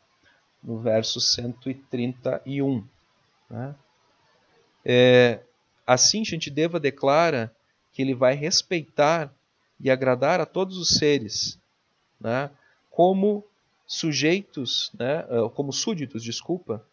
[0.62, 2.84] no verso 131.
[3.48, 3.74] Né?
[4.84, 5.40] É,
[5.86, 7.52] assim, deva declara
[7.92, 9.32] que ele vai respeitar
[9.80, 11.58] e agradar a todos os seres,
[12.20, 12.50] né?
[12.90, 13.44] como
[13.86, 15.24] sujeitos, né?
[15.30, 16.84] Ah, como súditos, desculpa,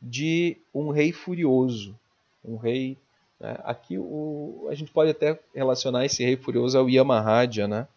[0.00, 1.98] de um rei furioso,
[2.44, 2.96] um rei.
[3.40, 3.56] Né?
[3.64, 7.88] Aqui o, a gente pode até relacionar esse rei furioso ao Yamahaja, né?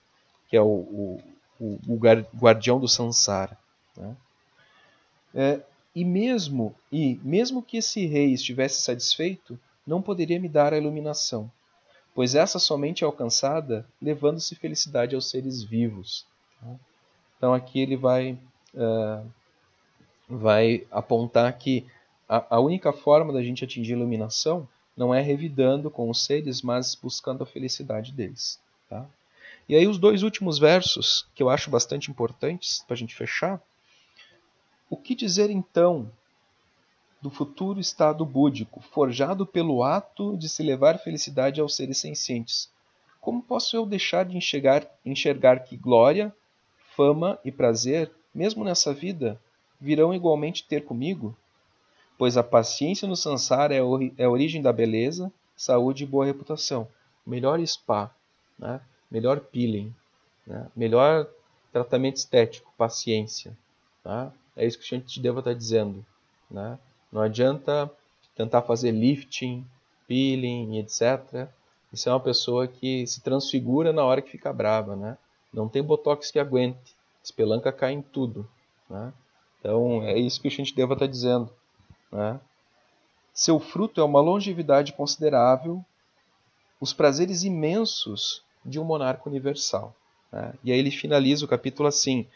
[0.49, 1.23] que é o, o,
[1.59, 1.95] o, o
[2.35, 3.57] guardião do Sansara.
[3.95, 4.15] Né?
[5.35, 5.61] É,
[5.93, 11.51] e mesmo e mesmo que esse rei estivesse satisfeito, não poderia me dar a iluminação,
[12.17, 16.25] pois essa somente é alcançada levando-se felicidade aos seres vivos.
[16.59, 16.75] Tá?
[17.37, 18.39] Então aqui ele vai
[18.73, 19.23] uh,
[20.27, 21.85] vai apontar que
[22.27, 26.63] a, a única forma da gente atingir a iluminação não é revidando com os seres,
[26.63, 28.59] mas buscando a felicidade deles.
[28.89, 29.05] Tá?
[29.69, 33.61] E aí os dois últimos versos, que eu acho bastante importantes para a gente fechar.
[34.89, 36.11] O que dizer então
[37.21, 42.69] do futuro estado búdico, forjado pelo ato de se levar felicidade aos seres sencientes?
[43.19, 46.33] Como posso eu deixar de enxergar, enxergar que glória,
[46.95, 49.39] fama e prazer, mesmo nessa vida,
[49.79, 51.35] virão igualmente ter comigo?
[52.17, 53.79] pois a paciência no sansara é,
[54.17, 56.87] é a origem da beleza, saúde e boa reputação.
[57.25, 58.13] Melhor spa,
[58.57, 58.81] né?
[59.09, 59.93] melhor peeling,
[60.45, 60.67] né?
[60.75, 61.27] melhor
[61.71, 63.55] tratamento estético, paciência.
[64.03, 64.31] Tá?
[64.55, 66.03] É isso que a gente deva estar dizendo.
[66.49, 66.79] Né?
[67.11, 67.89] Não adianta
[68.35, 69.65] tentar fazer lifting,
[70.07, 71.47] peeling, etc.
[71.91, 74.95] Isso é uma pessoa que se transfigura na hora que fica brava.
[74.95, 75.17] Né?
[75.53, 76.95] Não tem botox que aguente.
[77.23, 78.47] Espelanca cai em tudo.
[78.89, 79.13] Né?
[79.59, 81.49] Então é isso que gente deva estar dizendo.
[82.11, 82.39] Né?
[83.33, 85.83] Seu fruto é uma longevidade considerável,
[86.79, 89.95] os prazeres imensos de um monarca universal.
[90.31, 90.53] Né?
[90.63, 92.27] E aí ele finaliza o capítulo assim,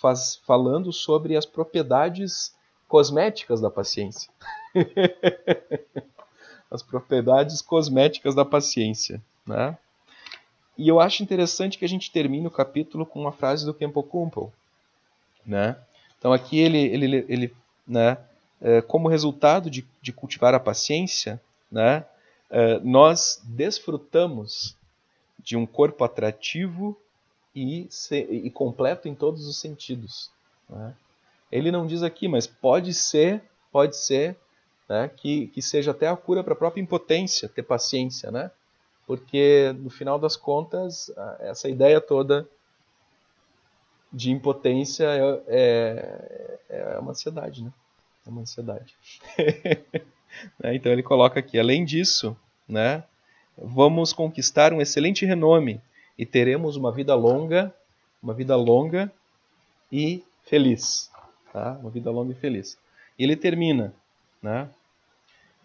[0.00, 2.55] faz, falando sobre as propriedades
[2.88, 4.30] cosméticas da paciência.
[6.70, 9.20] as propriedades cosméticas da paciência.
[9.46, 9.76] Né?
[10.76, 14.02] E eu acho interessante que a gente termine o capítulo com uma frase do Kempo
[14.02, 14.52] Kumpel.
[15.44, 15.76] Né?
[16.18, 17.54] Então aqui ele, ele, ele
[17.86, 18.18] né,
[18.60, 22.04] é, como resultado de, de, cultivar a paciência, né,
[22.50, 24.76] é, nós desfrutamos
[25.38, 26.98] de um corpo atrativo
[27.54, 30.30] e, e completo em todos os sentidos.
[30.68, 30.94] Né?
[31.50, 34.36] Ele não diz aqui, mas pode ser, pode ser
[34.88, 38.50] né, que, que seja até a cura para a própria impotência, ter paciência, né?
[39.06, 42.48] Porque no final das contas, essa ideia toda
[44.12, 46.58] de impotência é, é,
[46.94, 47.72] é uma ansiedade, né?
[48.26, 48.96] É uma ansiedade.
[50.58, 50.74] né?
[50.74, 52.36] Então ele coloca aqui, além disso,
[52.68, 53.04] né,
[53.56, 55.80] vamos conquistar um excelente renome
[56.18, 57.72] e teremos uma vida longa,
[58.22, 59.12] uma vida longa
[59.92, 61.10] e feliz.
[61.56, 61.72] Tá?
[61.80, 62.76] Uma vida longa e feliz.
[63.18, 63.94] E ele termina,
[64.42, 64.68] né?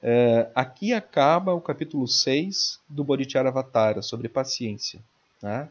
[0.02, 5.02] É, aqui acaba o capítulo 6 do Bodhicharyavatara, sobre paciência.
[5.42, 5.68] Né?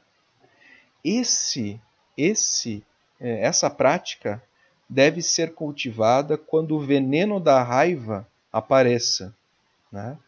[1.02, 1.80] Esse,
[2.18, 2.84] esse,
[3.18, 4.42] é, essa prática
[4.86, 9.34] deve ser cultivada quando o veneno da raiva apareça.
[9.90, 10.18] Né?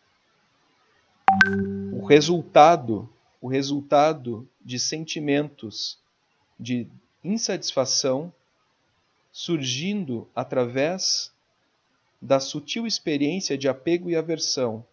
[1.93, 3.07] O resultado,
[3.43, 5.99] o resultado de sentimentos
[6.59, 6.89] de
[7.23, 8.33] insatisfação
[9.33, 11.33] surgindo através
[12.21, 14.87] da sutil experiência de apego e aversão,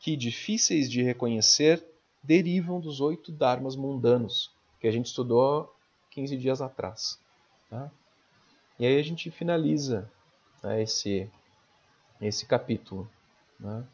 [0.00, 1.82] que, difíceis de reconhecer,
[2.22, 4.50] derivam dos oito dharmas mundanos,
[4.80, 5.74] que a gente estudou
[6.10, 7.18] 15 dias atrás.
[7.70, 7.90] Tá?
[8.78, 10.10] E aí a gente finaliza
[10.62, 11.30] né, esse,
[12.20, 13.08] esse capítulo.
[13.58, 13.84] Né?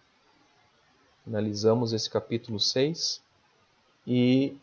[1.24, 3.22] Finalizamos esse capítulo 6
[4.06, 4.56] e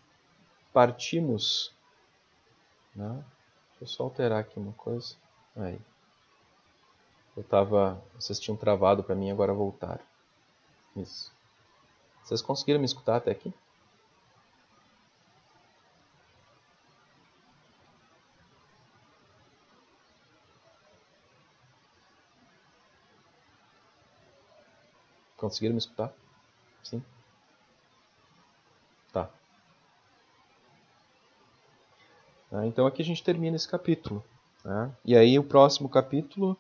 [0.74, 1.74] partimos.
[2.96, 3.24] Né?
[3.84, 5.14] Deixa eu só alterar aqui uma coisa.
[5.58, 5.78] Aí.
[7.36, 8.02] Eu tava.
[8.16, 10.02] Vocês tinham travado para mim, agora voltaram.
[10.96, 11.34] Isso.
[12.24, 13.54] Vocês conseguiram me escutar até aqui?
[25.36, 26.14] Conseguiram me escutar?
[26.82, 27.04] Sim?
[29.12, 29.30] Tá.
[32.66, 34.24] Então aqui a gente termina esse capítulo.
[34.64, 34.92] Né?
[35.04, 36.58] E aí o próximo capítulo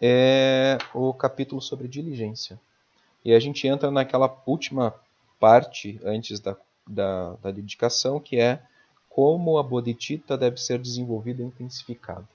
[0.00, 2.60] é o capítulo sobre diligência.
[3.24, 4.94] E a gente entra naquela última
[5.40, 6.56] parte antes da,
[6.86, 8.62] da, da dedicação, que é
[9.08, 12.28] como a bodhicitta deve ser desenvolvida e intensificada.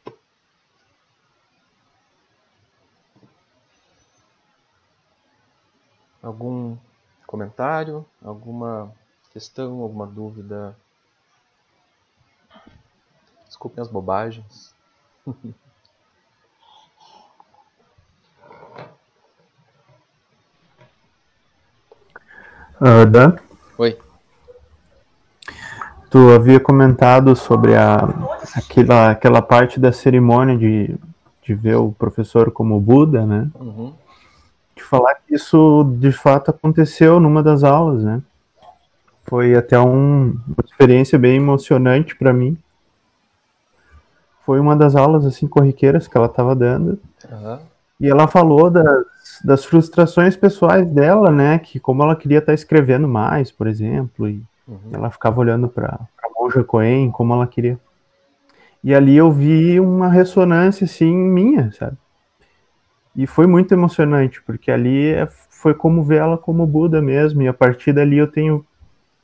[6.21, 6.75] Algum
[7.25, 8.05] comentário?
[8.23, 8.91] Alguma
[9.31, 9.81] questão?
[9.81, 10.75] Alguma dúvida?
[13.51, 14.73] Desculpem as bobagens.
[22.81, 23.35] Uh, Dan?
[23.77, 23.95] Oi.
[26.09, 28.09] Tu havia comentado sobre a,
[28.55, 30.95] aquela, aquela parte da cerimônia de,
[31.43, 33.51] de ver o professor como Buda, né?
[33.53, 33.93] Uhum.
[34.75, 38.19] De falar que isso de fato aconteceu numa das aulas, né?
[39.25, 42.57] Foi até um, uma experiência bem emocionante para mim.
[44.45, 46.99] Foi uma das aulas assim corriqueiras que ela estava dando.
[47.29, 47.59] Uhum.
[47.99, 49.05] E ela falou das,
[49.45, 51.59] das frustrações pessoais dela, né?
[51.59, 54.77] Que como ela queria estar escrevendo mais, por exemplo, e Uhum.
[54.93, 57.77] ela ficava olhando para a Monja Coen como ela queria.
[58.83, 61.97] E ali eu vi uma ressonância assim minha, sabe?
[63.15, 67.47] E foi muito emocionante, porque ali é- foi como ver ela como Buda mesmo, e
[67.47, 68.65] a partir dali eu tenho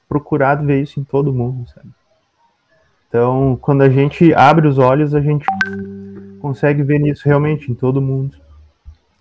[0.10, 1.88] procurado ver isso em todo mundo, sabe?
[3.08, 5.46] Então, quando a gente abre os olhos, a gente
[6.42, 8.38] consegue ver isso realmente em todo mundo.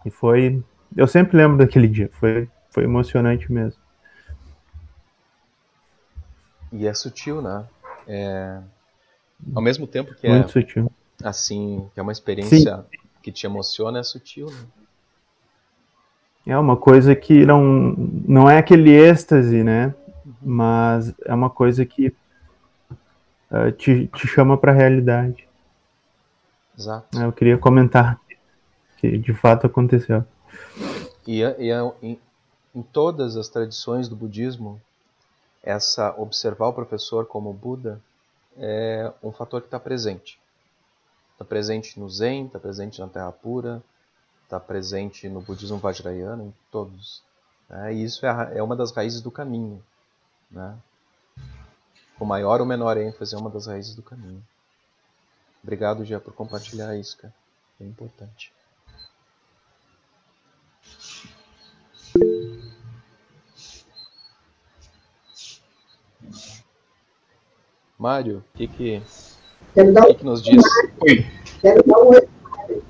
[0.04, 0.62] E foi,
[0.96, 3.80] eu sempre lembro daquele dia, foi foi emocionante mesmo.
[6.70, 7.64] E é sutil, né?
[8.06, 8.60] É...
[9.54, 10.92] Ao mesmo tempo que é Muito sutil.
[11.24, 12.84] assim, que é uma experiência
[13.22, 14.58] que te emociona, é sutil, né?
[16.46, 19.94] É uma coisa que não, não é aquele êxtase, né?
[20.42, 22.14] Mas é uma coisa que
[23.50, 25.46] eh, te, te chama para a realidade.
[26.78, 27.18] Exato.
[27.18, 28.20] Eu queria comentar
[28.96, 30.24] que de fato aconteceu.
[31.26, 31.70] E, e
[32.02, 32.18] em,
[32.74, 34.80] em todas as tradições do budismo,
[35.62, 38.00] essa observar o professor como Buda
[38.56, 40.38] é um fator que está presente.
[41.32, 43.82] Está presente no Zen, está presente na Terra Pura,
[44.44, 47.22] está presente no budismo Vajrayana, em todos.
[47.68, 47.92] né?
[47.92, 49.82] E isso é, a é uma das raízes do caminho.
[50.50, 50.74] Né?
[52.18, 54.42] Com maior ou menor ênfase, é uma das raízes do caminho.
[55.62, 57.34] Obrigado, Gia, por compartilhar isso, cara.
[57.80, 58.52] É importante.
[67.98, 69.02] Mário, o que, que,
[69.74, 70.62] que, que nos diz?
[70.62, 71.26] Um oi.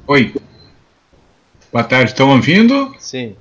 [0.07, 0.35] oi.
[1.73, 2.95] Boa tarde, estão ouvindo?
[2.99, 3.37] Sim,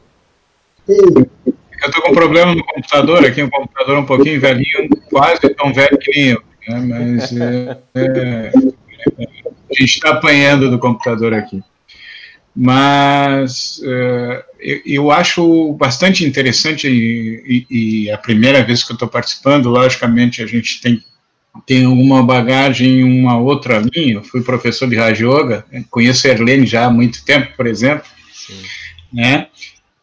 [0.85, 1.53] Sim.
[1.85, 5.71] Eu estou com um problema no computador aqui, um computador um pouquinho velhinho, quase tão
[5.71, 6.79] velho que nem eu, né?
[6.79, 8.51] mas é, é,
[9.19, 11.61] a gente está apanhando do computador aqui.
[12.55, 18.95] Mas é, eu, eu acho bastante interessante e, e, e a primeira vez que eu
[18.95, 21.03] estou participando, logicamente a gente tem
[21.65, 24.15] tem uma bagagem em uma outra linha.
[24.15, 28.05] Eu fui professor de Raja Yoga, conheço a Erlene já há muito tempo, por exemplo,
[28.33, 28.61] sim.
[29.13, 29.47] né?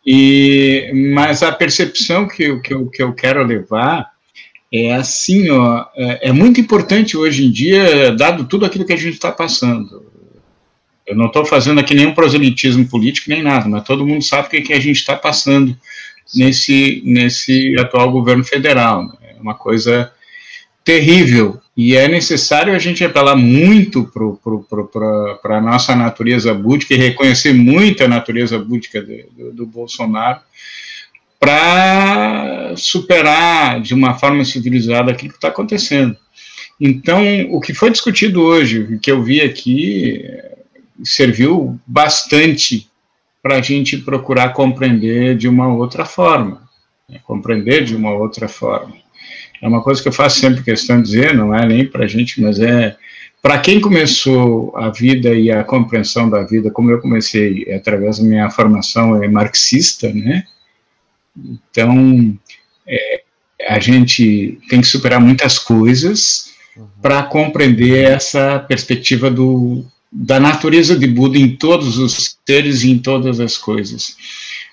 [0.07, 4.11] E, mas a percepção que, eu- que, eu, que eu quero levar
[4.73, 8.97] é assim, ó, é, é muito importante hoje em dia, dado tudo aquilo que a
[8.97, 10.11] gente está passando.
[11.07, 14.51] Eu não estou fazendo aqui nenhum proselitismo político nem nada, mas todo mundo sabe o
[14.51, 15.77] que, que a gente está passando
[16.35, 19.05] nesse, nesse atual governo federal.
[19.07, 19.13] né?
[19.37, 20.11] É uma coisa
[20.85, 24.11] terrível e é necessário a gente apelar muito
[25.41, 30.41] para a nossa natureza búdica e reconhecer muito a natureza búdica do, do, do Bolsonaro
[31.41, 36.17] para superar de uma forma civilizada aquilo que está acontecendo.
[36.81, 40.25] Então, o que foi discutido hoje, o que eu vi aqui,
[41.03, 42.89] serviu bastante
[43.43, 46.63] para a gente procurar compreender de uma outra forma,
[47.09, 47.19] né?
[47.25, 49.02] compreender de uma outra forma.
[49.63, 52.09] É uma coisa que eu faço sempre questão de dizer, não é nem para a
[52.09, 52.97] gente, mas é
[53.41, 58.19] para quem começou a vida e a compreensão da vida, como eu comecei é através
[58.19, 60.45] da minha formação é marxista, né?
[61.37, 62.37] Então,
[62.87, 63.23] é,
[63.69, 66.53] a gente tem que superar muitas coisas
[67.01, 72.99] para compreender essa perspectiva do, da natureza de Buda em todos os seres e em
[72.99, 74.17] todas as coisas.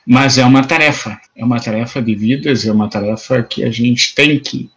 [0.06, 4.16] Mas é uma tarefa, é uma tarefa de vidas, é uma tarefa que a gente
[4.16, 4.70] tem que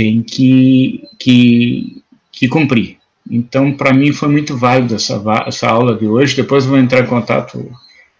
[0.00, 2.96] tem que, que, que cumprir.
[3.30, 6.34] Então, para mim, foi muito válido essa, essa aula de hoje.
[6.34, 7.70] Depois vou entrar em contato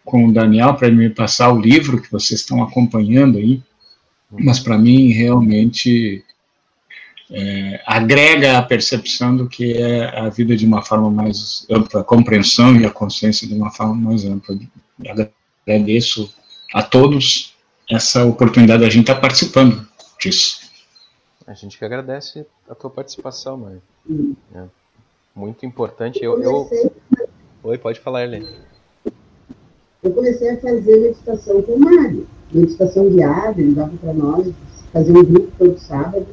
[0.05, 3.63] com o Daniel para me passar o livro que vocês estão acompanhando aí,
[4.31, 6.23] mas para mim realmente
[7.31, 12.05] é, agrega a percepção do que é a vida de uma forma mais ampla, a
[12.05, 14.59] compreensão e a consciência de uma forma mais ampla.
[15.67, 16.31] Agradeço
[16.75, 17.55] a todos
[17.91, 19.89] essa oportunidade, a gente estar tá participando
[20.21, 20.60] disso.
[21.51, 23.83] A gente que agradece a tua participação, mãe.
[24.55, 24.63] É
[25.35, 26.23] muito importante.
[26.23, 26.71] Eu, eu...
[27.65, 28.47] Oi, pode falar, Helene.
[30.01, 32.29] Eu comecei a fazer meditação com o Mário.
[32.53, 34.55] Meditação guiada, ele dava para nós,
[34.93, 36.29] fazer um grupo todo sábado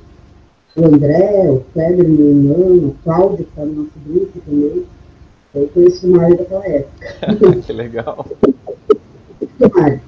[0.76, 4.86] o André, o Kleber, meu irmão, a Cláudia, que está no nosso grupo também.
[5.56, 7.26] Eu conheci o Mário daquela época.
[7.66, 8.24] que legal.
[9.74, 10.02] Mário.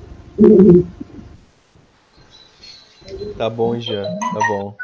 [3.36, 4.76] Tá bom, Jean, tá bom.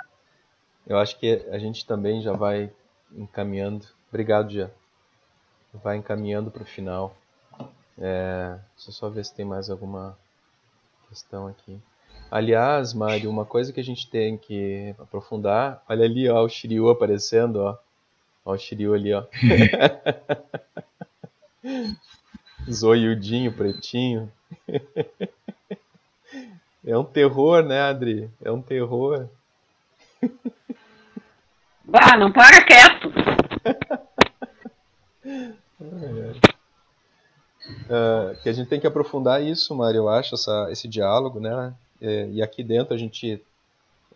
[0.88, 2.72] Eu acho que a gente também já vai
[3.12, 3.86] encaminhando.
[4.10, 4.70] Obrigado, Jean.
[5.74, 7.16] Vai encaminhando para o final.
[7.98, 10.18] É, deixa eu só ver se tem mais alguma
[11.10, 11.80] questão aqui.
[12.30, 16.90] Aliás, Mário, uma coisa que a gente tem que aprofundar, olha ali, ó, o Shiryu
[16.90, 17.78] aparecendo, ó.
[18.44, 19.24] Ó o Shiryu ali, ó.
[22.70, 24.32] Zoiudinho, pretinho.
[26.86, 28.30] É um terror, né, Adri?
[28.44, 29.28] É um terror.
[31.88, 33.10] Bah, não para quieto.
[37.86, 41.74] Uh, que a gente tem que aprofundar isso, Mário, eu acho, essa, esse diálogo, né?
[42.02, 43.42] É, e aqui dentro a gente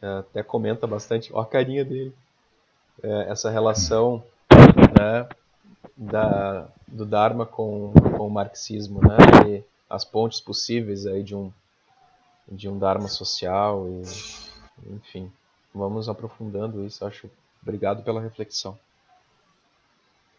[0.01, 2.13] é, até comenta bastante, ó a carinha dele,
[3.27, 4.21] essa relação
[4.99, 5.27] né,
[5.95, 9.15] da, do Dharma com, com o marxismo, né,
[9.47, 11.51] e as pontes possíveis aí de um,
[12.47, 14.01] de um Dharma social, e,
[14.93, 15.31] enfim,
[15.73, 17.29] vamos aprofundando isso, acho.
[17.61, 18.79] Obrigado pela reflexão.